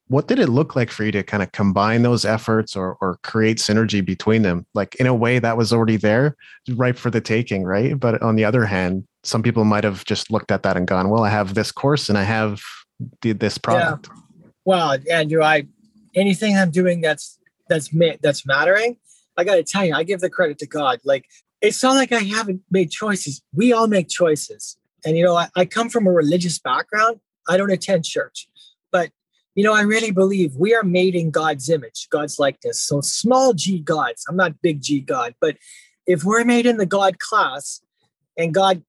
What 0.08 0.28
did 0.28 0.38
it 0.38 0.48
look 0.48 0.76
like 0.76 0.92
for 0.92 1.04
you 1.04 1.10
to 1.12 1.24
kind 1.24 1.42
of 1.42 1.50
combine 1.50 2.02
those 2.02 2.24
efforts 2.24 2.76
or, 2.76 2.96
or 3.00 3.18
create 3.24 3.58
synergy 3.58 4.04
between 4.04 4.42
them? 4.42 4.64
Like 4.72 4.94
in 4.96 5.06
a 5.08 5.14
way 5.14 5.40
that 5.40 5.56
was 5.56 5.72
already 5.72 5.96
there, 5.96 6.36
ripe 6.74 6.96
for 6.96 7.10
the 7.10 7.20
taking, 7.20 7.64
right? 7.64 7.98
But 7.98 8.22
on 8.22 8.36
the 8.36 8.44
other 8.44 8.66
hand, 8.66 9.04
some 9.24 9.42
people 9.42 9.64
might 9.64 9.82
have 9.82 10.04
just 10.04 10.30
looked 10.30 10.52
at 10.52 10.62
that 10.62 10.76
and 10.76 10.86
gone, 10.86 11.08
well, 11.08 11.24
I 11.24 11.30
have 11.30 11.54
this 11.54 11.72
course 11.72 12.08
and 12.08 12.16
I 12.16 12.22
have 12.22 12.62
this 13.22 13.58
product. 13.58 14.08
Yeah. 14.10 14.20
Well, 14.64 14.98
Andrew, 15.10 15.42
I 15.42 15.66
anything 16.14 16.56
I'm 16.56 16.70
doing 16.70 17.00
that's 17.00 17.38
that's 17.68 17.90
that's 18.22 18.46
mattering, 18.46 18.96
I 19.36 19.44
got 19.44 19.56
to 19.56 19.62
tell 19.62 19.84
you, 19.84 19.94
I 19.94 20.02
give 20.02 20.20
the 20.20 20.30
credit 20.30 20.58
to 20.58 20.66
God. 20.66 21.00
Like 21.04 21.26
it's 21.60 21.82
not 21.82 21.94
like 21.94 22.12
I 22.12 22.20
haven't 22.20 22.62
made 22.70 22.90
choices. 22.90 23.42
We 23.54 23.72
all 23.72 23.86
make 23.86 24.08
choices, 24.08 24.76
and 25.04 25.16
you 25.16 25.24
know, 25.24 25.36
I, 25.36 25.48
I 25.56 25.64
come 25.64 25.88
from 25.88 26.06
a 26.06 26.12
religious 26.12 26.58
background. 26.58 27.20
I 27.48 27.56
don't 27.56 27.70
attend 27.70 28.04
church, 28.04 28.48
but 28.90 29.10
you 29.54 29.64
know, 29.64 29.74
I 29.74 29.82
really 29.82 30.10
believe 30.10 30.54
we 30.56 30.74
are 30.74 30.82
made 30.82 31.14
in 31.14 31.30
God's 31.30 31.70
image, 31.70 32.08
God's 32.10 32.38
likeness. 32.38 32.80
So 32.82 33.00
small 33.00 33.54
G 33.54 33.78
gods. 33.78 34.24
I'm 34.28 34.36
not 34.36 34.60
big 34.62 34.82
G 34.82 35.00
God, 35.00 35.34
but 35.40 35.56
if 36.06 36.24
we're 36.24 36.44
made 36.44 36.66
in 36.66 36.76
the 36.76 36.86
God 36.86 37.18
class, 37.18 37.80
and 38.36 38.52
God 38.52 38.82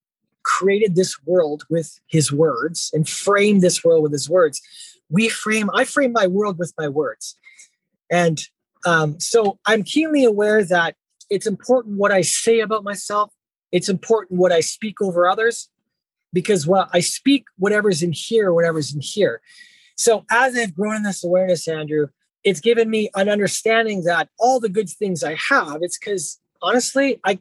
created 0.48 0.96
this 0.96 1.22
world 1.26 1.66
with 1.70 2.00
his 2.08 2.32
words 2.32 2.90
and 2.94 3.08
framed 3.08 3.62
this 3.62 3.84
world 3.84 4.02
with 4.02 4.14
his 4.14 4.30
words. 4.30 4.62
We 5.10 5.28
frame 5.28 5.70
i 5.74 5.84
frame 5.84 6.14
my 6.14 6.26
world 6.26 6.58
with 6.58 6.74
my 6.80 6.88
words. 6.88 7.36
And 8.10 8.40
um, 8.86 9.20
so 9.20 9.60
i'm 9.66 9.84
keenly 9.84 10.24
aware 10.24 10.64
that 10.64 10.96
it's 11.30 11.48
important 11.48 11.98
what 11.98 12.14
i 12.14 12.22
say 12.22 12.62
about 12.62 12.86
myself. 12.86 13.34
It's 13.74 13.90
important 13.90 14.40
what 14.40 14.54
i 14.54 14.62
speak 14.62 15.02
over 15.02 15.28
others 15.28 15.70
because 16.32 16.66
what 16.66 16.90
i 16.94 17.02
speak 17.02 17.44
whatever's 17.58 18.02
in 18.02 18.14
here 18.14 18.54
whatever's 18.54 18.94
in 18.96 19.02
here. 19.02 19.42
So 19.96 20.26
as 20.32 20.56
i've 20.56 20.76
grown 20.76 20.96
in 20.96 21.04
this 21.04 21.26
awareness 21.26 21.68
andrew 21.68 22.08
it's 22.46 22.62
given 22.62 22.90
me 22.90 23.10
an 23.16 23.28
understanding 23.28 24.06
that 24.06 24.30
all 24.40 24.62
the 24.62 24.70
good 24.70 24.90
things 24.90 25.26
i 25.26 25.36
have 25.50 25.80
it's 25.82 25.98
because 25.98 26.40
honestly 26.62 27.20
i 27.26 27.38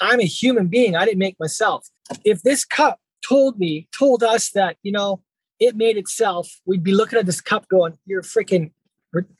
i'm 0.00 0.20
a 0.20 0.24
human 0.24 0.66
being. 0.66 0.96
I 0.96 1.04
didn't 1.04 1.18
make 1.26 1.38
myself 1.38 1.88
if 2.24 2.42
this 2.42 2.64
cup 2.64 3.00
told 3.26 3.58
me, 3.58 3.88
told 3.96 4.22
us 4.22 4.50
that, 4.50 4.76
you 4.82 4.92
know, 4.92 5.22
it 5.60 5.76
made 5.76 5.96
itself, 5.96 6.60
we'd 6.66 6.82
be 6.82 6.94
looking 6.94 7.18
at 7.18 7.26
this 7.26 7.40
cup 7.40 7.68
going, 7.68 7.98
you're 8.06 8.22
freaking, 8.22 8.72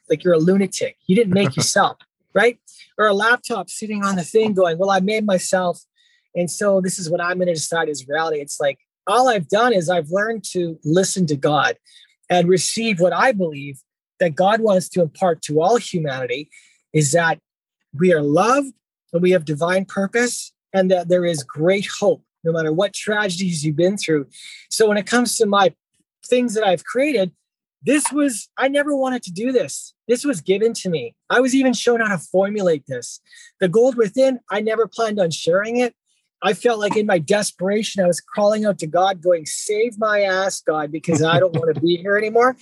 like 0.09 0.25
you're 0.25 0.35
a 0.35 0.39
lunatic. 0.39 0.97
You 1.07 1.17
didn't 1.17 1.35
make 1.35 1.57
yourself, 1.57 1.99
right? 2.35 2.59
Or 2.99 3.07
a 3.07 3.15
laptop 3.15 3.69
sitting 3.69 4.05
on 4.05 4.17
the 4.17 4.25
thing 4.25 4.55
going, 4.55 4.79
well, 4.79 4.91
I 4.91 5.01
made 5.01 5.27
myself. 5.27 5.81
And 6.35 6.51
so 6.51 6.81
this 6.81 6.99
is 6.99 7.11
what 7.11 7.21
I'm 7.21 7.37
going 7.37 7.49
to 7.49 7.55
decide 7.55 7.89
is 7.89 8.09
reality. 8.09 8.41
It's 8.41 8.61
like 8.61 8.79
all 9.07 9.29
I've 9.29 9.49
done 9.49 9.73
is 9.73 9.91
I've 9.91 10.11
learned 10.11 10.45
to 10.53 10.79
listen 10.85 11.27
to 11.27 11.37
God 11.37 11.77
and 12.31 12.49
receive 12.49 13.01
what 13.01 13.13
I 13.13 13.33
believe 13.33 13.81
that 14.21 14.35
God 14.35 14.61
wants 14.61 14.89
to 14.91 15.03
impart 15.03 15.43
to 15.43 15.61
all 15.61 15.77
humanity 15.77 16.49
is 16.93 17.13
that 17.13 17.39
we 17.93 18.13
are 18.13 18.23
loved 18.23 18.73
and 19.13 19.23
we 19.23 19.33
have 19.33 19.45
divine 19.45 19.85
purpose 19.85 20.53
and 20.73 20.91
that 20.91 21.09
there 21.09 21.25
is 21.25 21.43
great 21.43 21.87
hope 22.01 22.23
no 22.45 22.53
matter 22.53 22.73
what 22.73 22.93
tragedies 22.93 23.65
you've 23.65 23.77
been 23.77 23.97
through. 23.97 24.27
So 24.71 24.89
when 24.89 24.97
it 24.97 25.07
comes 25.07 25.37
to 25.39 25.47
my 25.47 25.75
things 26.27 26.55
that 26.55 26.65
I've 26.65 26.85
created, 26.85 27.33
this 27.83 28.11
was, 28.11 28.49
I 28.57 28.69
never 28.69 28.97
wanted 28.97 29.23
to 29.25 29.33
do 29.33 29.53
this. 29.53 29.95
This 30.09 30.25
was 30.25 30.41
given 30.41 30.73
to 30.75 30.89
me. 30.89 31.15
I 31.29 31.41
was 31.41 31.55
even 31.55 31.75
shown 31.75 32.01
how 32.01 32.09
to 32.09 32.19
formulate 32.19 32.87
this. 32.87 33.21
The 33.61 33.69
gold 33.69 33.97
within, 33.97 34.41
I 34.51 34.61
never 34.61 34.87
planned 34.87 35.21
on 35.21 35.31
sharing 35.31 35.77
it. 35.77 35.95
I 36.43 36.53
felt 36.53 36.79
like 36.79 36.97
in 36.97 37.07
my 37.07 37.19
desperation, 37.19 38.05
I 38.05 38.07
was 38.07 38.21
crawling 38.21 38.67
out 38.67 38.79
to 38.81 38.87
God, 38.87 39.23
going, 39.23 39.47
Save 39.47 39.99
my 39.99 40.23
ass, 40.23 40.61
God, 40.61 40.93
because 40.93 41.23
I 41.23 41.41
don't 41.41 41.55
want 41.55 41.75
to 41.75 41.81
be 41.81 41.97
here 41.97 42.19
anymore. 42.19 42.57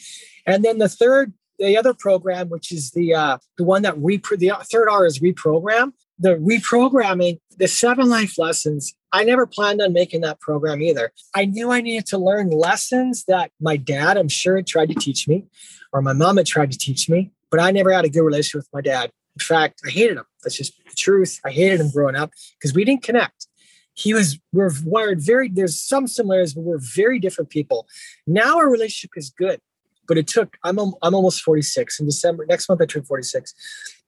And 0.46 0.64
then 0.64 0.78
the 0.78 0.88
third, 0.88 1.32
the 1.58 1.76
other 1.76 1.92
program, 1.92 2.48
which 2.48 2.70
is 2.70 2.92
the 2.92 3.14
uh, 3.14 3.38
the 3.58 3.64
one 3.64 3.82
that 3.82 3.96
repro- 3.96 4.38
the 4.38 4.52
third 4.70 4.88
R 4.88 5.04
is 5.04 5.18
reprogram. 5.18 5.92
The 6.22 6.36
reprogramming, 6.36 7.40
the 7.58 7.68
seven 7.68 8.08
life 8.08 8.38
lessons 8.38 8.94
I 9.12 9.24
never 9.24 9.46
planned 9.46 9.82
on 9.82 9.92
making 9.92 10.22
that 10.22 10.40
program 10.40 10.80
either. 10.80 11.12
I 11.34 11.44
knew 11.44 11.70
I 11.70 11.82
needed 11.82 12.06
to 12.06 12.18
learn 12.18 12.48
lessons 12.48 13.24
that 13.28 13.50
my 13.60 13.76
dad, 13.76 14.16
I'm 14.16 14.28
sure, 14.28 14.56
had 14.56 14.66
tried 14.66 14.88
to 14.88 14.94
teach 14.94 15.28
me, 15.28 15.44
or 15.92 16.00
my 16.00 16.14
mom 16.14 16.38
had 16.38 16.46
tried 16.46 16.72
to 16.72 16.78
teach 16.78 17.10
me, 17.10 17.30
but 17.50 17.60
I 17.60 17.70
never 17.70 17.92
had 17.92 18.06
a 18.06 18.08
good 18.08 18.22
relationship 18.22 18.60
with 18.60 18.72
my 18.72 18.80
dad. 18.80 19.10
In 19.36 19.44
fact, 19.44 19.82
I 19.86 19.90
hated 19.90 20.16
him. 20.16 20.24
That's 20.42 20.56
just 20.56 20.72
the 20.84 20.94
truth. 20.96 21.40
I 21.44 21.50
hated 21.50 21.80
him 21.80 21.90
growing 21.90 22.16
up 22.16 22.30
because 22.58 22.74
we 22.74 22.84
didn't 22.84 23.02
connect. 23.02 23.48
He 23.94 24.14
was, 24.14 24.38
we're 24.54 24.70
wired 24.84 25.20
very, 25.20 25.50
there's 25.50 25.78
some 25.78 26.06
similarities, 26.06 26.54
but 26.54 26.62
we're 26.62 26.80
very 26.80 27.18
different 27.18 27.50
people. 27.50 27.86
Now 28.26 28.56
our 28.56 28.70
relationship 28.70 29.10
is 29.16 29.28
good, 29.28 29.60
but 30.08 30.18
it 30.18 30.26
took, 30.26 30.56
I'm, 30.64 30.78
I'm 30.78 31.14
almost 31.14 31.42
46 31.42 32.00
in 32.00 32.06
December. 32.06 32.46
Next 32.46 32.68
month, 32.68 32.80
I 32.80 32.86
turn 32.86 33.04
46, 33.04 33.54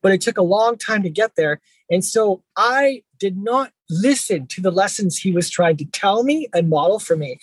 but 0.03 0.13
it 0.13 0.21
took 0.21 0.39
a 0.39 0.43
long 0.43 0.77
time 0.77 1.03
to 1.03 1.11
get 1.11 1.37
there. 1.37 1.61
And 1.91 2.05
so 2.05 2.43
I 2.57 3.03
did 3.19 3.37
not 3.37 3.73
listen 3.91 4.47
to 4.49 4.61
the 4.61 4.71
lessons 4.71 5.19
he 5.19 5.33
was 5.33 5.51
trying 5.51 5.77
to 5.79 5.85
tell 5.85 6.25
me 6.25 6.49
and 6.53 6.69
model 6.69 6.99
for 6.99 7.17
me. 7.17 7.39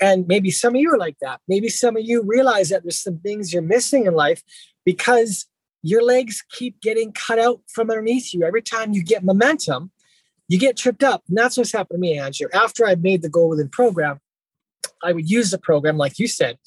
And 0.00 0.26
maybe 0.26 0.50
some 0.50 0.74
of 0.74 0.80
you 0.80 0.92
are 0.92 0.98
like 0.98 1.16
that. 1.20 1.40
Maybe 1.48 1.68
some 1.68 1.96
of 1.96 2.04
you 2.04 2.22
realize 2.22 2.68
that 2.68 2.82
there's 2.82 3.00
some 3.00 3.18
things 3.18 3.52
you're 3.52 3.62
missing 3.62 4.06
in 4.06 4.14
life 4.14 4.42
because 4.84 5.46
your 5.82 6.02
legs 6.02 6.44
keep 6.50 6.80
getting 6.80 7.12
cut 7.12 7.38
out 7.38 7.60
from 7.68 7.90
underneath 7.90 8.34
you. 8.34 8.44
Every 8.44 8.62
time 8.62 8.92
you 8.92 9.02
get 9.02 9.24
momentum, 9.24 9.90
you 10.48 10.58
get 10.58 10.76
tripped 10.76 11.02
up. 11.02 11.22
And 11.28 11.38
that's 11.38 11.56
what's 11.56 11.72
happened 11.72 11.98
to 11.98 12.00
me, 12.00 12.18
Andrew. 12.18 12.48
After 12.52 12.86
I 12.86 12.94
made 12.94 13.22
the 13.22 13.28
gold 13.28 13.50
within 13.50 13.68
program, 13.68 14.20
I 15.02 15.12
would 15.12 15.28
use 15.28 15.50
the 15.50 15.58
program, 15.58 15.96
like 15.96 16.18
you 16.18 16.28
said, 16.28 16.58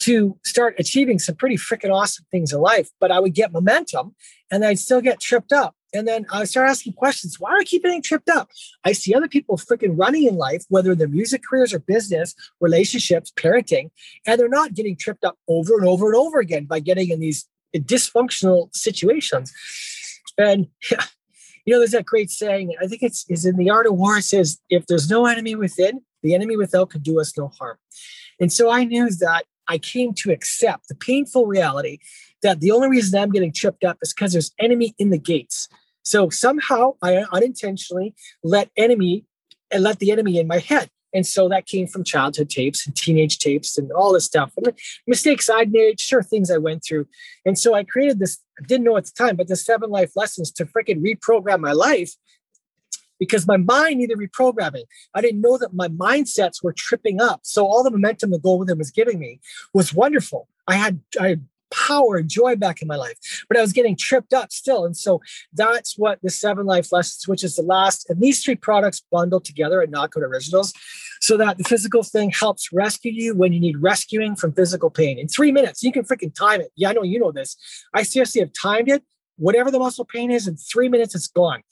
to 0.00 0.38
start 0.44 0.74
achieving 0.78 1.18
some 1.18 1.34
pretty 1.34 1.56
freaking 1.56 1.92
awesome 1.92 2.24
things 2.30 2.52
in 2.52 2.60
life. 2.60 2.90
But 3.00 3.10
I 3.10 3.20
would 3.20 3.34
get 3.34 3.52
momentum 3.52 4.14
and 4.50 4.64
I'd 4.64 4.78
still 4.78 5.00
get 5.00 5.20
tripped 5.20 5.52
up. 5.52 5.74
And 5.94 6.06
then 6.06 6.26
I 6.30 6.44
start 6.44 6.68
asking 6.68 6.92
questions. 6.92 7.40
Why 7.40 7.50
do 7.50 7.56
I 7.60 7.64
keep 7.64 7.82
getting 7.82 8.02
tripped 8.02 8.28
up? 8.28 8.50
I 8.84 8.92
see 8.92 9.14
other 9.14 9.28
people 9.28 9.56
freaking 9.56 9.98
running 9.98 10.24
in 10.24 10.36
life, 10.36 10.64
whether 10.68 10.94
they're 10.94 11.08
music 11.08 11.42
careers 11.48 11.72
or 11.72 11.78
business, 11.78 12.34
relationships, 12.60 13.32
parenting, 13.34 13.90
and 14.26 14.38
they're 14.38 14.48
not 14.48 14.74
getting 14.74 14.96
tripped 14.96 15.24
up 15.24 15.38
over 15.48 15.78
and 15.78 15.88
over 15.88 16.06
and 16.06 16.16
over 16.16 16.38
again 16.38 16.64
by 16.64 16.80
getting 16.80 17.10
in 17.10 17.20
these 17.20 17.48
dysfunctional 17.74 18.74
situations. 18.74 19.52
And 20.36 20.68
you 21.66 21.74
know, 21.74 21.78
there's 21.80 21.92
that 21.92 22.06
great 22.06 22.30
saying, 22.30 22.74
I 22.80 22.86
think 22.86 23.02
it's 23.02 23.24
is 23.28 23.44
in 23.44 23.56
the 23.56 23.70
art 23.70 23.86
of 23.86 23.94
war, 23.94 24.18
it 24.18 24.22
says, 24.22 24.58
if 24.70 24.86
there's 24.86 25.10
no 25.10 25.26
enemy 25.26 25.54
within, 25.54 26.02
the 26.22 26.34
enemy 26.34 26.56
without 26.56 26.90
can 26.90 27.02
do 27.02 27.20
us 27.20 27.36
no 27.36 27.48
harm. 27.48 27.76
And 28.40 28.52
so 28.52 28.70
I 28.70 28.84
knew 28.84 29.10
that 29.10 29.44
I 29.68 29.78
came 29.78 30.14
to 30.14 30.32
accept 30.32 30.88
the 30.88 30.94
painful 30.94 31.46
reality 31.46 31.98
that 32.42 32.60
the 32.60 32.70
only 32.70 32.88
reason 32.88 33.20
I'm 33.20 33.30
getting 33.30 33.52
tripped 33.52 33.84
up 33.84 33.98
is 34.02 34.12
because 34.12 34.32
there's 34.32 34.52
enemy 34.58 34.94
in 34.98 35.10
the 35.10 35.18
gates. 35.18 35.68
So 36.04 36.30
somehow 36.30 36.94
I 37.02 37.24
unintentionally 37.32 38.14
let 38.44 38.70
enemy 38.76 39.24
and 39.70 39.82
let 39.82 39.98
the 39.98 40.12
enemy 40.12 40.38
in 40.38 40.46
my 40.46 40.58
head. 40.58 40.90
And 41.12 41.26
so 41.26 41.48
that 41.48 41.66
came 41.66 41.86
from 41.86 42.04
childhood 42.04 42.50
tapes 42.50 42.86
and 42.86 42.94
teenage 42.94 43.38
tapes 43.38 43.78
and 43.78 43.90
all 43.92 44.12
this 44.12 44.24
stuff. 44.24 44.52
And 44.56 44.72
mistakes 45.06 45.48
I'd 45.48 45.72
made, 45.72 45.98
sure 45.98 46.22
things 46.22 46.50
I 46.50 46.58
went 46.58 46.84
through. 46.84 47.06
And 47.44 47.58
so 47.58 47.74
I 47.74 47.84
created 47.84 48.18
this, 48.18 48.38
I 48.60 48.66
didn't 48.66 48.84
know 48.84 48.96
at 48.96 49.06
the 49.06 49.12
time, 49.16 49.36
but 49.36 49.48
the 49.48 49.56
seven 49.56 49.90
life 49.90 50.12
lessons 50.14 50.52
to 50.52 50.66
freaking 50.66 51.02
reprogram 51.02 51.60
my 51.60 51.72
life 51.72 52.12
because 53.18 53.46
my 53.46 53.56
mind 53.56 53.98
needed 53.98 54.18
reprogramming. 54.18 54.84
I 55.14 55.20
didn't 55.20 55.40
know 55.40 55.58
that 55.58 55.74
my 55.74 55.88
mindsets 55.88 56.62
were 56.62 56.72
tripping 56.72 57.20
up. 57.20 57.40
So 57.42 57.66
all 57.66 57.82
the 57.82 57.90
momentum 57.90 58.30
the 58.30 58.38
gold 58.38 58.60
within 58.60 58.78
was 58.78 58.90
giving 58.90 59.18
me 59.18 59.40
was 59.72 59.94
wonderful. 59.94 60.48
I 60.66 60.74
had 60.74 61.00
I 61.20 61.28
had 61.28 61.46
power 61.70 62.16
and 62.16 62.28
joy 62.28 62.56
back 62.56 62.80
in 62.80 62.88
my 62.88 62.96
life, 62.96 63.44
but 63.48 63.58
I 63.58 63.60
was 63.60 63.72
getting 63.72 63.96
tripped 63.96 64.32
up 64.32 64.52
still. 64.52 64.84
And 64.84 64.96
so 64.96 65.20
that's 65.52 65.98
what 65.98 66.18
the 66.22 66.30
seven 66.30 66.66
life 66.66 66.92
lessons, 66.92 67.26
which 67.26 67.42
is 67.42 67.56
the 67.56 67.62
last, 67.62 68.08
and 68.08 68.20
these 68.20 68.42
three 68.42 68.54
products 68.54 69.02
bundled 69.10 69.44
together 69.44 69.82
at 69.82 69.90
Knockout 69.90 70.22
Originals, 70.22 70.72
so 71.20 71.36
that 71.36 71.58
the 71.58 71.64
physical 71.64 72.02
thing 72.02 72.30
helps 72.30 72.72
rescue 72.72 73.12
you 73.12 73.34
when 73.34 73.52
you 73.52 73.60
need 73.60 73.82
rescuing 73.82 74.36
from 74.36 74.52
physical 74.52 74.90
pain 74.90 75.18
in 75.18 75.28
three 75.28 75.52
minutes. 75.52 75.82
You 75.82 75.92
can 75.92 76.04
freaking 76.04 76.34
time 76.34 76.60
it. 76.60 76.70
Yeah, 76.76 76.90
I 76.90 76.92
know 76.92 77.02
you 77.02 77.18
know 77.18 77.32
this. 77.32 77.56
I 77.94 78.02
seriously 78.02 78.40
have 78.40 78.52
timed 78.52 78.88
it. 78.88 79.02
Whatever 79.36 79.70
the 79.70 79.78
muscle 79.78 80.04
pain 80.04 80.30
is, 80.30 80.48
in 80.48 80.56
three 80.56 80.88
minutes, 80.88 81.14
it's 81.14 81.26
gone 81.26 81.62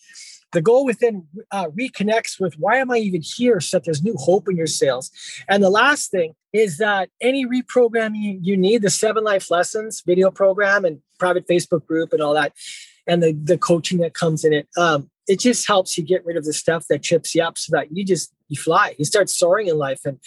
the 0.55 0.63
gold 0.63 0.87
within 0.87 1.27
uh, 1.51 1.67
reconnects 1.67 2.41
with 2.41 2.55
why 2.59 2.77
am 2.77 2.91
I 2.91 2.99
even 2.99 3.21
here 3.23 3.61
so 3.61 3.77
that 3.77 3.85
there's 3.85 4.03
new 4.03 4.17
hope 4.17 4.49
in 4.49 4.57
your 4.57 4.67
sales. 4.67 5.11
And 5.49 5.63
the 5.63 5.71
last 5.71 6.11
thing 6.11 6.35
is 6.53 6.79
that 6.79 7.11
any 7.21 7.45
reprogramming 7.45 8.39
you 8.41 8.57
need, 8.57 8.83
the 8.83 8.91
seven 8.91 9.25
life 9.25 9.51
lessons 9.51 10.03
video 10.07 10.31
program 10.31 10.85
and 10.85 11.01
private 11.19 11.47
Facebook 11.47 11.87
group 11.87 12.13
and 12.13 12.23
all 12.23 12.35
that, 12.35 12.55
and 13.07 13.23
the, 13.23 13.33
the 13.33 13.59
coaching 13.59 13.99
that 13.99 14.15
comes 14.15 14.45
in 14.45 14.53
it, 14.53 14.69
um, 14.79 15.11
it 15.27 15.41
just 15.41 15.67
helps 15.67 15.99
you 15.99 16.05
get 16.05 16.25
rid 16.25 16.37
of 16.37 16.45
the 16.45 16.53
stuff 16.53 16.87
that 16.89 17.03
chips 17.03 17.35
you 17.35 17.43
up 17.43 17.59
so 17.59 17.77
that 17.77 17.89
you 17.91 18.05
just 18.05 18.33
you 18.49 18.57
fly, 18.57 18.95
you 18.99 19.05
start 19.05 19.29
soaring 19.29 19.67
in 19.67 19.77
life. 19.77 20.01
And 20.05 20.19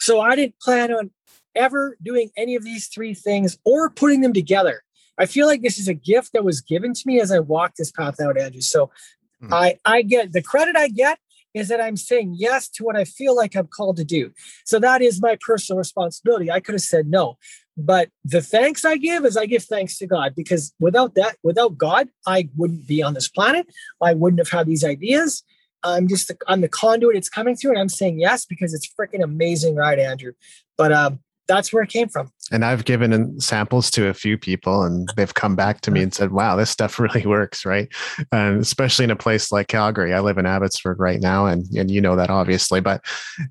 so 0.00 0.20
I 0.20 0.36
didn't 0.36 0.58
plan 0.60 0.92
on 0.92 1.10
ever 1.54 1.96
doing 2.02 2.30
any 2.36 2.54
of 2.56 2.64
these 2.64 2.88
three 2.88 3.14
things 3.14 3.58
or 3.64 3.90
putting 3.90 4.20
them 4.20 4.32
together. 4.32 4.82
I 5.18 5.26
feel 5.26 5.46
like 5.46 5.62
this 5.62 5.78
is 5.78 5.88
a 5.88 5.94
gift 5.94 6.32
that 6.32 6.44
was 6.44 6.60
given 6.60 6.94
to 6.94 7.02
me 7.04 7.20
as 7.20 7.32
I 7.32 7.40
walked 7.40 7.76
this 7.76 7.90
path 7.90 8.20
out, 8.20 8.38
Andrew. 8.38 8.60
So 8.60 8.90
mm. 9.42 9.52
I 9.52 9.76
I 9.84 10.02
get 10.02 10.32
the 10.32 10.42
credit 10.42 10.76
I 10.76 10.88
get 10.88 11.18
is 11.54 11.68
that 11.68 11.80
I'm 11.80 11.96
saying 11.96 12.34
yes 12.36 12.68
to 12.68 12.84
what 12.84 12.96
I 12.96 13.04
feel 13.04 13.34
like 13.34 13.56
I'm 13.56 13.66
called 13.66 13.96
to 13.96 14.04
do. 14.04 14.32
So 14.64 14.78
that 14.78 15.02
is 15.02 15.20
my 15.20 15.36
personal 15.44 15.78
responsibility. 15.78 16.50
I 16.50 16.60
could 16.60 16.74
have 16.74 16.82
said 16.82 17.08
no. 17.08 17.36
But 17.76 18.10
the 18.24 18.42
thanks 18.42 18.84
I 18.84 18.96
give 18.96 19.24
is 19.24 19.36
I 19.36 19.46
give 19.46 19.64
thanks 19.64 19.98
to 19.98 20.06
God 20.06 20.34
because 20.36 20.74
without 20.80 21.14
that, 21.14 21.36
without 21.42 21.78
God, 21.78 22.08
I 22.26 22.48
wouldn't 22.56 22.86
be 22.86 23.02
on 23.02 23.14
this 23.14 23.28
planet. 23.28 23.66
I 24.02 24.14
wouldn't 24.14 24.40
have 24.40 24.50
had 24.50 24.66
these 24.66 24.84
ideas. 24.84 25.42
I'm 25.84 26.08
just 26.08 26.28
the, 26.28 26.36
I'm 26.48 26.60
the 26.60 26.68
conduit 26.68 27.16
it's 27.16 27.28
coming 27.28 27.54
through, 27.54 27.70
and 27.70 27.80
I'm 27.80 27.88
saying 27.88 28.18
yes 28.18 28.44
because 28.44 28.74
it's 28.74 28.88
freaking 28.88 29.22
amazing, 29.22 29.76
right, 29.76 29.98
Andrew? 29.98 30.32
But 30.76 30.92
um, 30.92 31.20
that's 31.48 31.72
where 31.72 31.82
it 31.82 31.88
came 31.88 32.08
from. 32.08 32.30
And 32.52 32.64
I've 32.64 32.84
given 32.84 33.40
samples 33.40 33.90
to 33.92 34.08
a 34.08 34.14
few 34.14 34.38
people 34.38 34.82
and 34.82 35.10
they've 35.16 35.34
come 35.34 35.56
back 35.56 35.80
to 35.82 35.90
me 35.90 36.02
and 36.02 36.14
said, 36.14 36.30
wow, 36.32 36.56
this 36.56 36.70
stuff 36.70 36.98
really 36.98 37.26
works, 37.26 37.64
right? 37.64 37.88
And 38.30 38.60
especially 38.60 39.04
in 39.04 39.10
a 39.10 39.16
place 39.16 39.50
like 39.50 39.68
Calgary. 39.68 40.14
I 40.14 40.20
live 40.20 40.38
in 40.38 40.46
Abbotsford 40.46 40.98
right 40.98 41.20
now, 41.20 41.46
and, 41.46 41.64
and 41.74 41.90
you 41.90 42.00
know 42.00 42.16
that 42.16 42.30
obviously, 42.30 42.80
but 42.80 43.04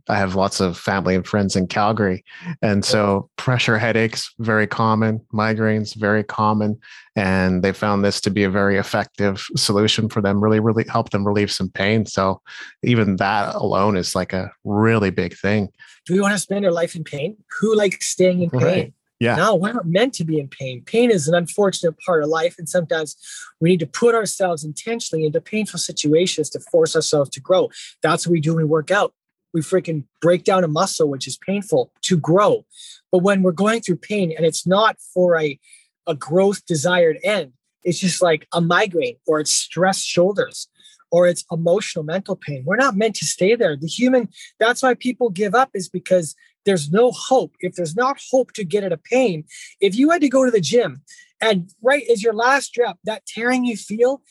I 0.07 0.17
have 0.17 0.36
lots 0.36 0.60
of 0.60 0.77
family 0.77 1.15
and 1.15 1.27
friends 1.27 1.55
in 1.55 1.67
Calgary. 1.67 2.23
And 2.62 2.86
so 2.86 3.29
pressure 3.36 3.77
headaches, 3.77 4.33
very 4.39 4.67
common, 4.67 5.21
migraines, 5.33 5.95
very 5.95 6.23
common. 6.23 6.79
And 7.17 7.63
they 7.63 7.73
found 7.73 8.06
this 8.06 8.21
to 8.21 8.30
be 8.30 8.43
a 8.43 8.49
very 8.49 8.77
effective 8.77 9.43
solution 9.56 10.08
for 10.08 10.21
them, 10.21 10.39
really, 10.39 10.60
really 10.60 10.86
help 10.88 11.10
them 11.10 11.25
relieve 11.25 11.51
some 11.51 11.69
pain. 11.69 12.06
So 12.06 12.41
even 12.84 13.15
that 13.17 13.56
alone 13.56 13.97
is 13.97 14.15
like 14.15 14.34
a 14.34 14.51
really 14.63 15.10
big 15.10 15.36
thing 15.36 15.69
do 16.08 16.13
we 16.13 16.21
want 16.21 16.34
to 16.34 16.39
spend 16.39 16.65
our 16.65 16.71
life 16.71 16.95
in 16.95 17.03
pain? 17.03 17.36
Who 17.60 17.75
likes 17.75 18.08
staying 18.08 18.41
in 18.41 18.49
pain? 18.49 18.62
Right. 18.62 18.93
Yeah. 19.19 19.36
No, 19.36 19.56
we're 19.56 19.73
not 19.73 19.88
meant 19.88 20.13
to 20.15 20.23
be 20.23 20.39
in 20.39 20.47
pain. 20.47 20.84
Pain 20.86 21.12
is 21.12 21.27
an 21.27 21.36
unfortunate 21.36 21.95
part 22.06 22.23
of 22.23 22.30
life. 22.30 22.56
And 22.58 22.69
sometimes 22.69 23.17
we 23.60 23.69
need 23.69 23.82
to 23.82 23.88
put 23.88 24.15
ourselves 24.15 24.63
intentionally 24.63 25.25
into 25.25 25.41
painful 25.41 25.80
situations 25.80 26.49
to 26.51 26.62
force 26.62 26.95
ourselves 26.95 27.30
to 27.32 27.41
grow. 27.41 27.69
That's 28.01 28.25
what 28.25 28.32
we 28.32 28.39
do 28.39 28.56
when 28.56 28.63
we 28.63 28.69
work 28.69 28.89
out. 28.89 29.13
We 29.53 29.62
freaking 29.62 30.06
break 30.21 30.45
down 30.45 30.63
a 30.63 30.67
muscle, 30.67 31.10
which 31.10 31.27
is 31.27 31.38
painful 31.38 31.91
to 32.03 32.17
grow. 32.17 32.65
But 33.12 33.19
when 33.19 33.41
we're 33.41 33.51
going 33.51 33.82
through 33.82 33.97
pain 33.97 34.32
and 34.38 34.45
it's 34.45 34.65
not 34.65 34.97
for 35.13 35.38
a, 35.38 35.60
a 36.07 36.15
growth 36.15 36.65
desired 36.65 37.19
end, 37.23 37.53
it's 37.83 37.99
just 37.99 38.21
like 38.21 38.47
a 38.53 38.61
migraine 38.61 39.17
or 39.27 39.39
it's 39.39 39.53
stress 39.53 40.01
shoulders 40.03 40.67
or 41.11 41.27
it's 41.27 41.45
emotional 41.51 42.03
mental 42.03 42.35
pain. 42.35 42.63
We're 42.65 42.75
not 42.75 42.97
meant 42.97 43.15
to 43.15 43.25
stay 43.25 43.55
there. 43.55 43.77
The 43.77 43.87
human, 43.87 44.29
that's 44.59 44.83
why 44.83 44.93
people 44.93 45.29
give 45.29 45.55
up, 45.55 45.69
is 45.73 45.87
because 45.89 46.35
there's 46.65 46.91
no 46.91 47.11
hope. 47.11 47.55
If 47.61 47.75
there's 47.75 47.95
not 47.95 48.19
hope 48.29 48.51
to 48.53 48.65
get 48.65 48.83
out 48.83 48.91
of 48.91 49.03
pain, 49.03 49.45
if 49.79 49.95
you 49.95 50.09
had 50.09 50.21
to 50.21 50.29
go 50.29 50.43
to 50.43 50.51
the 50.51 50.61
gym 50.61 51.01
and 51.39 51.71
right 51.81 52.03
as 52.11 52.21
your 52.21 52.33
last 52.33 52.77
rep, 52.77 52.97
that 53.05 53.25
tearing 53.25 53.63
you 53.63 53.77
feel, 53.77 54.21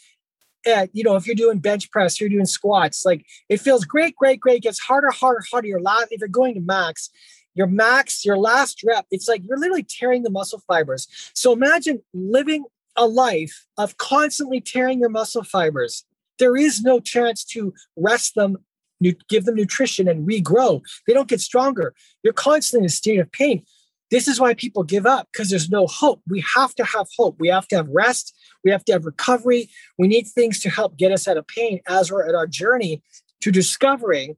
uh, 0.66 0.86
you 0.92 1.04
know, 1.04 1.16
if 1.16 1.26
you're 1.26 1.36
doing 1.36 1.58
bench 1.58 1.90
press, 1.90 2.20
you're 2.20 2.28
doing 2.28 2.44
squats, 2.44 3.06
like 3.06 3.24
it 3.48 3.60
feels 3.60 3.84
great, 3.84 4.16
great, 4.16 4.40
great. 4.40 4.62
Gets 4.62 4.80
harder, 4.80 5.10
harder, 5.10 5.42
harder. 5.50 5.68
Your 5.68 5.80
last, 5.80 6.08
if 6.10 6.20
you're 6.20 6.28
going 6.28 6.54
to 6.54 6.60
max, 6.60 7.08
your 7.56 7.66
max, 7.66 8.24
your 8.24 8.38
last 8.38 8.82
rep, 8.84 9.06
it's 9.10 9.28
like 9.28 9.42
you're 9.44 9.58
literally 9.58 9.86
tearing 9.88 10.22
the 10.22 10.30
muscle 10.30 10.62
fibers. 10.68 11.08
So 11.34 11.52
imagine 11.52 12.02
living 12.14 12.64
a 12.96 13.06
life 13.06 13.66
of 13.76 13.96
constantly 13.98 14.60
tearing 14.60 15.00
your 15.00 15.08
muscle 15.08 15.42
fibers 15.42 16.04
there 16.38 16.56
is 16.56 16.82
no 16.82 17.00
chance 17.00 17.44
to 17.44 17.72
rest 17.96 18.34
them, 18.34 18.58
give 19.28 19.44
them 19.44 19.54
nutrition 19.54 20.08
and 20.08 20.26
regrow. 20.26 20.82
They 21.06 21.12
don't 21.12 21.28
get 21.28 21.40
stronger. 21.40 21.94
You're 22.22 22.32
constantly 22.32 22.84
in 22.84 22.86
a 22.86 22.90
state 22.90 23.18
of 23.18 23.30
pain. 23.32 23.64
This 24.10 24.28
is 24.28 24.38
why 24.38 24.54
people 24.54 24.84
give 24.84 25.04
up 25.04 25.28
because 25.32 25.50
there's 25.50 25.68
no 25.68 25.86
hope. 25.86 26.22
We 26.28 26.44
have 26.54 26.74
to 26.76 26.84
have 26.84 27.08
hope. 27.16 27.36
We 27.40 27.48
have 27.48 27.66
to 27.68 27.76
have 27.76 27.88
rest. 27.88 28.36
We 28.62 28.70
have 28.70 28.84
to 28.84 28.92
have 28.92 29.04
recovery. 29.04 29.68
We 29.98 30.06
need 30.06 30.28
things 30.28 30.60
to 30.60 30.70
help 30.70 30.96
get 30.96 31.10
us 31.10 31.26
out 31.26 31.36
of 31.36 31.46
pain 31.48 31.80
as 31.88 32.12
we're 32.12 32.26
at 32.26 32.34
our 32.34 32.46
journey 32.46 33.02
to 33.40 33.50
discovering 33.50 34.36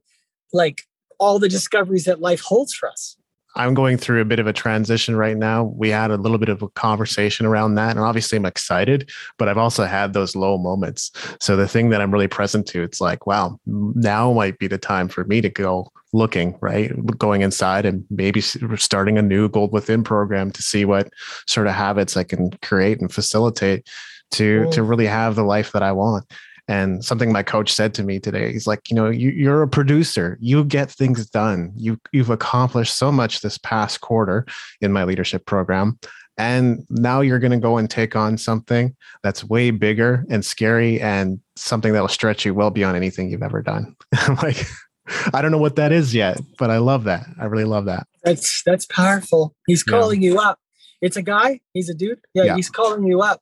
like 0.51 0.83
all 1.19 1.39
the 1.39 1.49
discoveries 1.49 2.05
that 2.05 2.21
life 2.21 2.41
holds 2.41 2.73
for 2.73 2.89
us. 2.89 3.17
I'm 3.55 3.73
going 3.73 3.97
through 3.97 4.21
a 4.21 4.25
bit 4.25 4.39
of 4.39 4.47
a 4.47 4.53
transition 4.53 5.15
right 5.15 5.35
now. 5.35 5.63
We 5.63 5.89
had 5.89 6.11
a 6.11 6.17
little 6.17 6.37
bit 6.37 6.49
of 6.49 6.61
a 6.61 6.69
conversation 6.69 7.45
around 7.45 7.75
that. 7.75 7.91
And 7.91 7.99
obviously, 7.99 8.37
I'm 8.37 8.45
excited, 8.45 9.09
but 9.37 9.49
I've 9.49 9.57
also 9.57 9.85
had 9.85 10.13
those 10.13 10.35
low 10.35 10.57
moments. 10.57 11.11
So, 11.39 11.55
the 11.55 11.67
thing 11.67 11.89
that 11.89 11.99
I'm 11.99 12.11
really 12.11 12.27
present 12.27 12.67
to, 12.67 12.83
it's 12.83 13.01
like, 13.01 13.25
wow, 13.25 13.59
now 13.65 14.31
might 14.33 14.59
be 14.59 14.67
the 14.67 14.77
time 14.77 15.09
for 15.09 15.25
me 15.25 15.41
to 15.41 15.49
go 15.49 15.91
looking, 16.13 16.57
right? 16.61 16.91
Going 17.17 17.41
inside 17.41 17.85
and 17.85 18.05
maybe 18.09 18.39
starting 18.41 19.17
a 19.17 19.21
new 19.21 19.49
Gold 19.49 19.73
Within 19.73 20.03
program 20.03 20.51
to 20.51 20.61
see 20.61 20.85
what 20.85 21.11
sort 21.47 21.67
of 21.67 21.73
habits 21.73 22.17
I 22.17 22.23
can 22.23 22.51
create 22.61 23.01
and 23.01 23.11
facilitate 23.11 23.87
to, 24.31 24.69
to 24.71 24.81
mm. 24.81 24.89
really 24.89 25.07
have 25.07 25.35
the 25.35 25.43
life 25.43 25.71
that 25.71 25.83
I 25.83 25.91
want. 25.91 26.31
And 26.69 27.03
something 27.03 27.31
my 27.31 27.41
coach 27.41 27.73
said 27.73 27.95
to 27.95 28.03
me 28.03 28.19
today, 28.19 28.53
he's 28.53 28.67
like, 28.67 28.91
you 28.91 28.95
know, 28.95 29.09
you, 29.09 29.51
are 29.51 29.63
a 29.63 29.67
producer. 29.67 30.37
You 30.39 30.63
get 30.63 30.91
things 30.91 31.27
done. 31.27 31.71
You 31.75 31.99
you've 32.11 32.29
accomplished 32.29 32.95
so 32.95 33.11
much 33.11 33.41
this 33.41 33.57
past 33.57 34.01
quarter 34.01 34.45
in 34.79 34.93
my 34.93 35.03
leadership 35.03 35.47
program. 35.47 35.97
And 36.37 36.85
now 36.91 37.21
you're 37.21 37.39
going 37.39 37.51
to 37.53 37.57
go 37.57 37.77
and 37.77 37.89
take 37.89 38.15
on 38.15 38.37
something 38.37 38.95
that's 39.23 39.43
way 39.43 39.71
bigger 39.71 40.25
and 40.29 40.45
scary 40.45 41.01
and 41.01 41.39
something 41.55 41.91
that 41.93 42.01
will 42.01 42.07
stretch 42.07 42.45
you 42.45 42.53
well 42.53 42.69
beyond 42.69 42.95
anything 42.95 43.31
you've 43.31 43.41
ever 43.41 43.63
done. 43.63 43.95
I'm 44.13 44.35
like, 44.35 44.63
I 45.33 45.41
don't 45.41 45.51
know 45.51 45.57
what 45.57 45.75
that 45.77 45.91
is 45.91 46.13
yet, 46.13 46.39
but 46.59 46.69
I 46.69 46.77
love 46.77 47.05
that. 47.05 47.25
I 47.41 47.45
really 47.45 47.65
love 47.65 47.85
that. 47.85 48.05
That's 48.23 48.61
that's 48.63 48.85
powerful. 48.85 49.55
He's 49.65 49.81
calling 49.81 50.21
yeah. 50.21 50.29
you 50.29 50.39
up. 50.39 50.59
It's 51.01 51.17
a 51.17 51.23
guy. 51.23 51.61
He's 51.73 51.89
a 51.89 51.95
dude. 51.95 52.19
Yeah, 52.35 52.43
yeah, 52.43 52.55
he's 52.55 52.69
calling 52.69 53.05
you 53.07 53.21
up. 53.21 53.41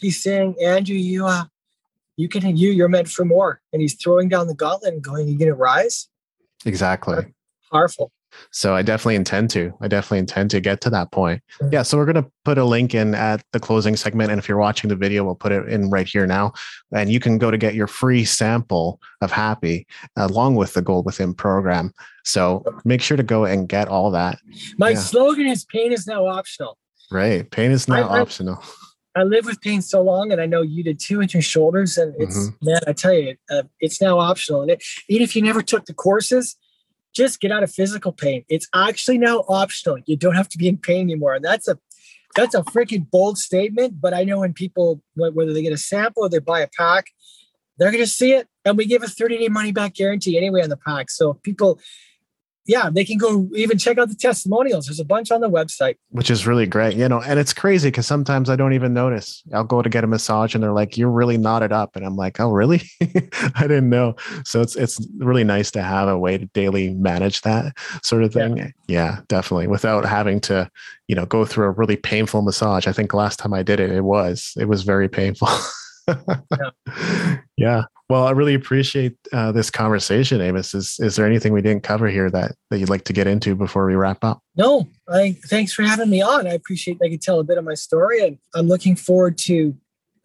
He's 0.00 0.22
saying, 0.22 0.56
Andrew, 0.60 0.96
you 0.96 1.26
uh, 1.26 1.44
you 2.16 2.28
can 2.28 2.56
you 2.56 2.70
you're 2.70 2.88
meant 2.88 3.08
for 3.08 3.24
more. 3.24 3.60
And 3.72 3.82
he's 3.82 3.94
throwing 3.94 4.28
down 4.28 4.46
the 4.46 4.54
gauntlet 4.54 4.94
and 4.94 5.02
going 5.02 5.28
you 5.28 5.38
gonna 5.38 5.54
rise? 5.54 6.08
Exactly. 6.64 7.16
That's 7.16 7.28
powerful. 7.70 8.12
So 8.50 8.74
i 8.74 8.82
definitely 8.82 9.16
intend 9.16 9.50
to. 9.50 9.72
I 9.80 9.88
definitely 9.88 10.18
intend 10.18 10.50
to 10.52 10.60
get 10.60 10.80
to 10.82 10.90
that 10.90 11.10
point. 11.10 11.42
Mm-hmm. 11.60 11.72
yeah 11.72 11.82
so 11.82 11.96
we're 11.96 12.06
going 12.06 12.22
to 12.22 12.30
put 12.44 12.58
a 12.58 12.64
link 12.64 12.94
in 12.94 13.14
at 13.14 13.42
the 13.52 13.60
closing 13.60 13.96
segment 13.96 14.30
and 14.30 14.38
if 14.38 14.48
you're 14.48 14.58
watching 14.58 14.88
the 14.88 14.96
video 14.96 15.24
we'll 15.24 15.34
put 15.34 15.52
it 15.52 15.68
in 15.68 15.90
right 15.90 16.06
here 16.06 16.26
now. 16.26 16.52
And 16.94 17.10
you 17.10 17.20
can 17.20 17.38
go 17.38 17.50
to 17.50 17.58
get 17.58 17.74
your 17.74 17.86
free 17.86 18.24
sample 18.24 19.00
of 19.20 19.30
happy 19.30 19.86
along 20.16 20.56
with 20.56 20.74
the 20.74 20.82
gold 20.82 21.06
within 21.06 21.34
program. 21.34 21.92
So 22.24 22.64
make 22.84 23.02
sure 23.02 23.16
to 23.16 23.22
go 23.22 23.44
and 23.44 23.68
get 23.68 23.88
all 23.88 24.10
that. 24.12 24.38
My 24.78 24.90
yeah. 24.90 24.98
slogan 24.98 25.46
is 25.46 25.64
pain 25.64 25.92
is 25.92 26.06
now 26.06 26.26
optional. 26.26 26.78
Right. 27.10 27.50
Pain 27.50 27.70
is 27.70 27.88
now 27.88 28.08
I, 28.08 28.20
optional. 28.20 28.58
I 28.62 28.66
lived 29.24 29.46
with 29.46 29.60
pain 29.60 29.82
so 29.82 30.00
long, 30.02 30.32
and 30.32 30.40
I 30.40 30.46
know 30.46 30.62
you 30.62 30.82
did 30.82 30.98
too 30.98 31.20
in 31.20 31.28
your 31.30 31.42
shoulders. 31.42 31.98
And 31.98 32.14
it's 32.18 32.38
mm-hmm. 32.38 32.66
man, 32.66 32.80
I 32.86 32.92
tell 32.92 33.12
you, 33.12 33.36
uh, 33.50 33.64
it's 33.80 34.00
now 34.00 34.18
optional. 34.18 34.62
And 34.62 34.70
it, 34.70 34.84
even 35.08 35.22
if 35.22 35.36
you 35.36 35.42
never 35.42 35.62
took 35.62 35.84
the 35.84 35.94
courses, 35.94 36.56
just 37.14 37.40
get 37.40 37.52
out 37.52 37.62
of 37.62 37.70
physical 37.70 38.12
pain. 38.12 38.44
It's 38.48 38.68
actually 38.74 39.18
now 39.18 39.44
optional. 39.48 39.98
You 40.06 40.16
don't 40.16 40.34
have 40.34 40.48
to 40.50 40.58
be 40.58 40.68
in 40.68 40.78
pain 40.78 41.02
anymore, 41.02 41.34
and 41.34 41.44
that's 41.44 41.68
a 41.68 41.78
that's 42.34 42.54
a 42.54 42.62
freaking 42.62 43.10
bold 43.10 43.38
statement. 43.38 44.00
But 44.00 44.14
I 44.14 44.24
know 44.24 44.40
when 44.40 44.54
people 44.54 45.02
whether 45.14 45.52
they 45.52 45.62
get 45.62 45.72
a 45.72 45.78
sample 45.78 46.24
or 46.24 46.28
they 46.28 46.38
buy 46.38 46.60
a 46.60 46.68
pack, 46.76 47.06
they're 47.78 47.90
going 47.90 48.04
to 48.04 48.10
see 48.10 48.32
it, 48.32 48.48
and 48.64 48.76
we 48.78 48.86
give 48.86 49.02
a 49.02 49.08
30 49.08 49.38
day 49.38 49.48
money 49.48 49.72
back 49.72 49.94
guarantee 49.94 50.38
anyway 50.38 50.62
on 50.62 50.70
the 50.70 50.76
pack. 50.76 51.10
So 51.10 51.34
people 51.34 51.78
yeah, 52.64 52.90
they 52.90 53.04
can 53.04 53.18
go 53.18 53.48
even 53.56 53.76
check 53.76 53.98
out 53.98 54.08
the 54.08 54.14
testimonials. 54.14 54.86
There's 54.86 55.00
a 55.00 55.04
bunch 55.04 55.32
on 55.32 55.40
the 55.40 55.50
website, 55.50 55.96
which 56.10 56.30
is 56.30 56.46
really 56.46 56.66
great. 56.66 56.96
You 56.96 57.08
know, 57.08 57.20
and 57.20 57.38
it's 57.40 57.52
crazy 57.52 57.88
because 57.88 58.06
sometimes 58.06 58.48
I 58.48 58.56
don't 58.56 58.72
even 58.72 58.94
notice. 58.94 59.42
I'll 59.52 59.64
go 59.64 59.82
to 59.82 59.88
get 59.88 60.04
a 60.04 60.06
massage 60.06 60.54
and 60.54 60.62
they're 60.62 60.72
like, 60.72 60.96
"You're 60.96 61.10
really 61.10 61.36
knotted 61.36 61.72
up," 61.72 61.96
and 61.96 62.06
I'm 62.06 62.14
like, 62.14 62.38
"Oh, 62.38 62.52
really? 62.52 62.82
I 63.00 63.62
didn't 63.62 63.90
know." 63.90 64.14
So 64.44 64.60
it's 64.60 64.76
it's 64.76 65.04
really 65.18 65.42
nice 65.42 65.72
to 65.72 65.82
have 65.82 66.08
a 66.08 66.18
way 66.18 66.38
to 66.38 66.46
daily 66.46 66.90
manage 66.90 67.40
that 67.42 67.76
sort 68.02 68.22
of 68.22 68.32
thing. 68.32 68.56
Yeah, 68.56 68.70
yeah 68.86 69.20
definitely, 69.26 69.66
without 69.66 70.04
having 70.04 70.40
to, 70.42 70.70
you 71.08 71.16
know, 71.16 71.26
go 71.26 71.44
through 71.44 71.66
a 71.66 71.70
really 71.70 71.96
painful 71.96 72.42
massage. 72.42 72.86
I 72.86 72.92
think 72.92 73.12
last 73.12 73.40
time 73.40 73.54
I 73.54 73.64
did 73.64 73.80
it, 73.80 73.90
it 73.90 74.02
was 74.02 74.52
it 74.56 74.66
was 74.66 74.82
very 74.82 75.08
painful. 75.08 75.48
yeah. 76.08 77.40
yeah. 77.56 77.82
Well, 78.12 78.26
I 78.26 78.32
really 78.32 78.52
appreciate 78.52 79.16
uh, 79.32 79.52
this 79.52 79.70
conversation, 79.70 80.42
Amos. 80.42 80.74
Is 80.74 80.96
is 80.98 81.16
there 81.16 81.24
anything 81.24 81.54
we 81.54 81.62
didn't 81.62 81.82
cover 81.82 82.08
here 82.08 82.30
that 82.30 82.52
that 82.68 82.78
you'd 82.78 82.90
like 82.90 83.04
to 83.04 83.14
get 83.14 83.26
into 83.26 83.54
before 83.54 83.86
we 83.86 83.94
wrap 83.94 84.22
up? 84.22 84.42
No, 84.54 84.86
I 85.08 85.38
thanks 85.46 85.72
for 85.72 85.82
having 85.82 86.10
me 86.10 86.20
on. 86.20 86.46
I 86.46 86.52
appreciate 86.52 86.98
I 87.02 87.08
could 87.08 87.22
tell 87.22 87.40
a 87.40 87.42
bit 87.42 87.56
of 87.56 87.64
my 87.64 87.72
story, 87.72 88.22
and 88.22 88.36
I'm 88.54 88.68
looking 88.68 88.96
forward 88.96 89.38
to 89.46 89.74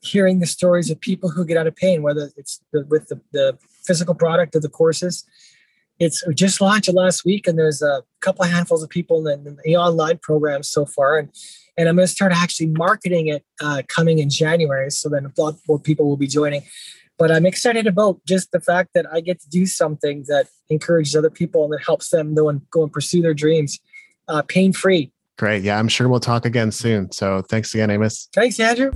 hearing 0.01 0.41
the 0.41 0.47
stories 0.47 0.89
of 0.89 0.99
people 0.99 1.29
who 1.29 1.45
get 1.45 1.55
out 1.55 1.65
of 1.65 1.77
pain, 1.77 2.01
whether 2.01 2.29
it's 2.35 2.59
the, 2.73 2.85
with 2.89 3.07
the, 3.07 3.21
the 3.31 3.57
physical 3.85 4.13
product 4.13 4.53
of 4.55 4.63
the 4.63 4.69
courses. 4.69 5.23
It's 5.97 6.27
we 6.27 6.33
just 6.33 6.59
launched 6.59 6.93
last 6.93 7.23
week, 7.23 7.47
and 7.47 7.57
there's 7.57 7.81
a 7.81 8.03
couple 8.19 8.43
of 8.43 8.51
handfuls 8.51 8.83
of 8.83 8.89
people 8.89 9.25
in 9.25 9.45
the, 9.45 9.49
in 9.51 9.57
the 9.63 9.77
online 9.77 10.17
program 10.17 10.61
so 10.61 10.85
far, 10.85 11.19
and 11.19 11.29
and 11.77 11.87
I'm 11.87 11.95
going 11.95 12.05
to 12.05 12.11
start 12.11 12.33
actually 12.33 12.67
marketing 12.67 13.27
it 13.27 13.45
uh, 13.61 13.83
coming 13.87 14.19
in 14.19 14.29
January. 14.29 14.91
So 14.91 15.07
then 15.07 15.25
a 15.25 15.41
lot 15.41 15.55
more 15.69 15.79
people 15.79 16.05
will 16.05 16.17
be 16.17 16.27
joining 16.27 16.63
but 17.17 17.31
I'm 17.31 17.45
excited 17.45 17.87
about 17.87 18.19
just 18.25 18.51
the 18.51 18.59
fact 18.59 18.91
that 18.93 19.05
I 19.11 19.21
get 19.21 19.41
to 19.41 19.49
do 19.49 19.65
something 19.65 20.25
that 20.27 20.47
encourages 20.69 21.15
other 21.15 21.29
people 21.29 21.63
and 21.63 21.73
that 21.73 21.83
helps 21.85 22.09
them 22.09 22.35
go 22.35 22.49
and 22.49 22.61
go 22.69 22.83
and 22.83 22.91
pursue 22.91 23.21
their 23.21 23.33
dreams. 23.33 23.79
uh, 24.27 24.41
pain 24.41 24.73
free. 24.73 25.11
Great. 25.37 25.63
Yeah, 25.63 25.79
I'm 25.79 25.87
sure 25.87 26.09
we'll 26.09 26.19
talk 26.19 26.45
again 26.45 26.71
soon. 26.71 27.11
So 27.11 27.41
thanks 27.41 27.73
again, 27.73 27.89
Amos. 27.89 28.27
Thanks, 28.33 28.59
Andrew. 28.59 28.91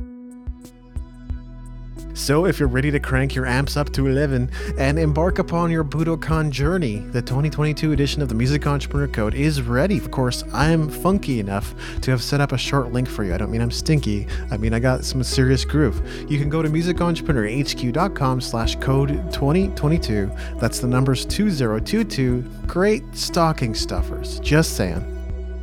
So, 2.13 2.45
if 2.45 2.59
you're 2.59 2.67
ready 2.67 2.91
to 2.91 2.99
crank 2.99 3.35
your 3.35 3.45
amps 3.45 3.77
up 3.77 3.91
to 3.93 4.07
11 4.07 4.51
and 4.77 4.99
embark 4.99 5.39
upon 5.39 5.71
your 5.71 5.83
Budokan 5.83 6.49
journey, 6.49 6.97
the 6.97 7.21
2022 7.21 7.93
edition 7.93 8.21
of 8.21 8.27
the 8.27 8.35
Music 8.35 8.67
Entrepreneur 8.67 9.07
Code 9.07 9.33
is 9.33 9.61
ready. 9.61 9.97
Of 9.97 10.11
course, 10.11 10.43
I'm 10.53 10.89
funky 10.89 11.39
enough 11.39 11.73
to 12.01 12.11
have 12.11 12.21
set 12.21 12.41
up 12.41 12.51
a 12.51 12.57
short 12.57 12.91
link 12.91 13.07
for 13.07 13.23
you. 13.23 13.33
I 13.33 13.37
don't 13.37 13.49
mean 13.49 13.61
I'm 13.61 13.71
stinky. 13.71 14.27
I 14.51 14.57
mean 14.57 14.73
I 14.73 14.79
got 14.79 15.05
some 15.05 15.23
serious 15.23 15.63
groove. 15.63 16.01
You 16.29 16.37
can 16.37 16.49
go 16.49 16.61
to 16.61 16.69
musicentrepreneurhq.com 16.69 18.41
slash 18.41 18.75
code 18.75 19.09
2022. 19.31 20.31
That's 20.59 20.79
the 20.79 20.87
numbers 20.87 21.25
2022. 21.25 22.41
Great 22.67 23.03
stocking 23.15 23.73
stuffers. 23.73 24.39
Just 24.41 24.75
saying. 24.75 25.07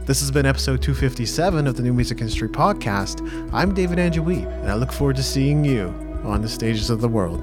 This 0.06 0.20
has 0.20 0.30
been 0.30 0.46
episode 0.46 0.80
257 0.80 1.66
of 1.66 1.76
the 1.76 1.82
New 1.82 1.92
Music 1.92 2.22
Industry 2.22 2.48
Podcast. 2.48 3.20
I'm 3.52 3.74
David 3.74 3.98
Andrew 3.98 4.24
Wiebe, 4.24 4.46
and 4.62 4.70
I 4.70 4.74
look 4.74 4.90
forward 4.90 5.16
to 5.16 5.22
seeing 5.22 5.62
you 5.62 6.07
on 6.28 6.42
the 6.42 6.48
stages 6.48 6.90
of 6.90 7.00
the 7.00 7.08
world. 7.08 7.42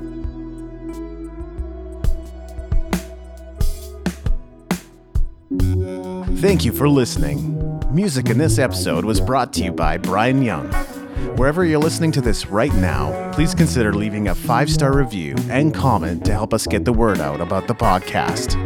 Thank 6.40 6.64
you 6.64 6.72
for 6.72 6.88
listening. 6.88 7.56
Music 7.92 8.30
in 8.30 8.38
this 8.38 8.60
episode 8.60 9.06
was 9.06 9.20
brought 9.20 9.54
to 9.54 9.64
you 9.64 9.72
by 9.72 9.98
Brian 9.98 10.42
Young. 10.42 10.72
Wherever 11.38 11.66
you're 11.66 11.80
listening 11.80 12.12
to 12.14 12.22
this 12.22 12.48
right 12.48 12.74
now, 12.76 13.32
please 13.34 13.56
consider 13.56 13.94
leaving 13.94 14.28
a 14.28 14.36
five 14.36 14.70
star 14.70 14.96
review 14.96 15.36
and 15.50 15.74
comment 15.74 16.24
to 16.26 16.34
help 16.34 16.54
us 16.54 16.68
get 16.68 16.86
the 16.86 16.94
word 16.94 17.20
out 17.20 17.42
about 17.42 17.68
the 17.68 17.76
podcast. 17.76 18.65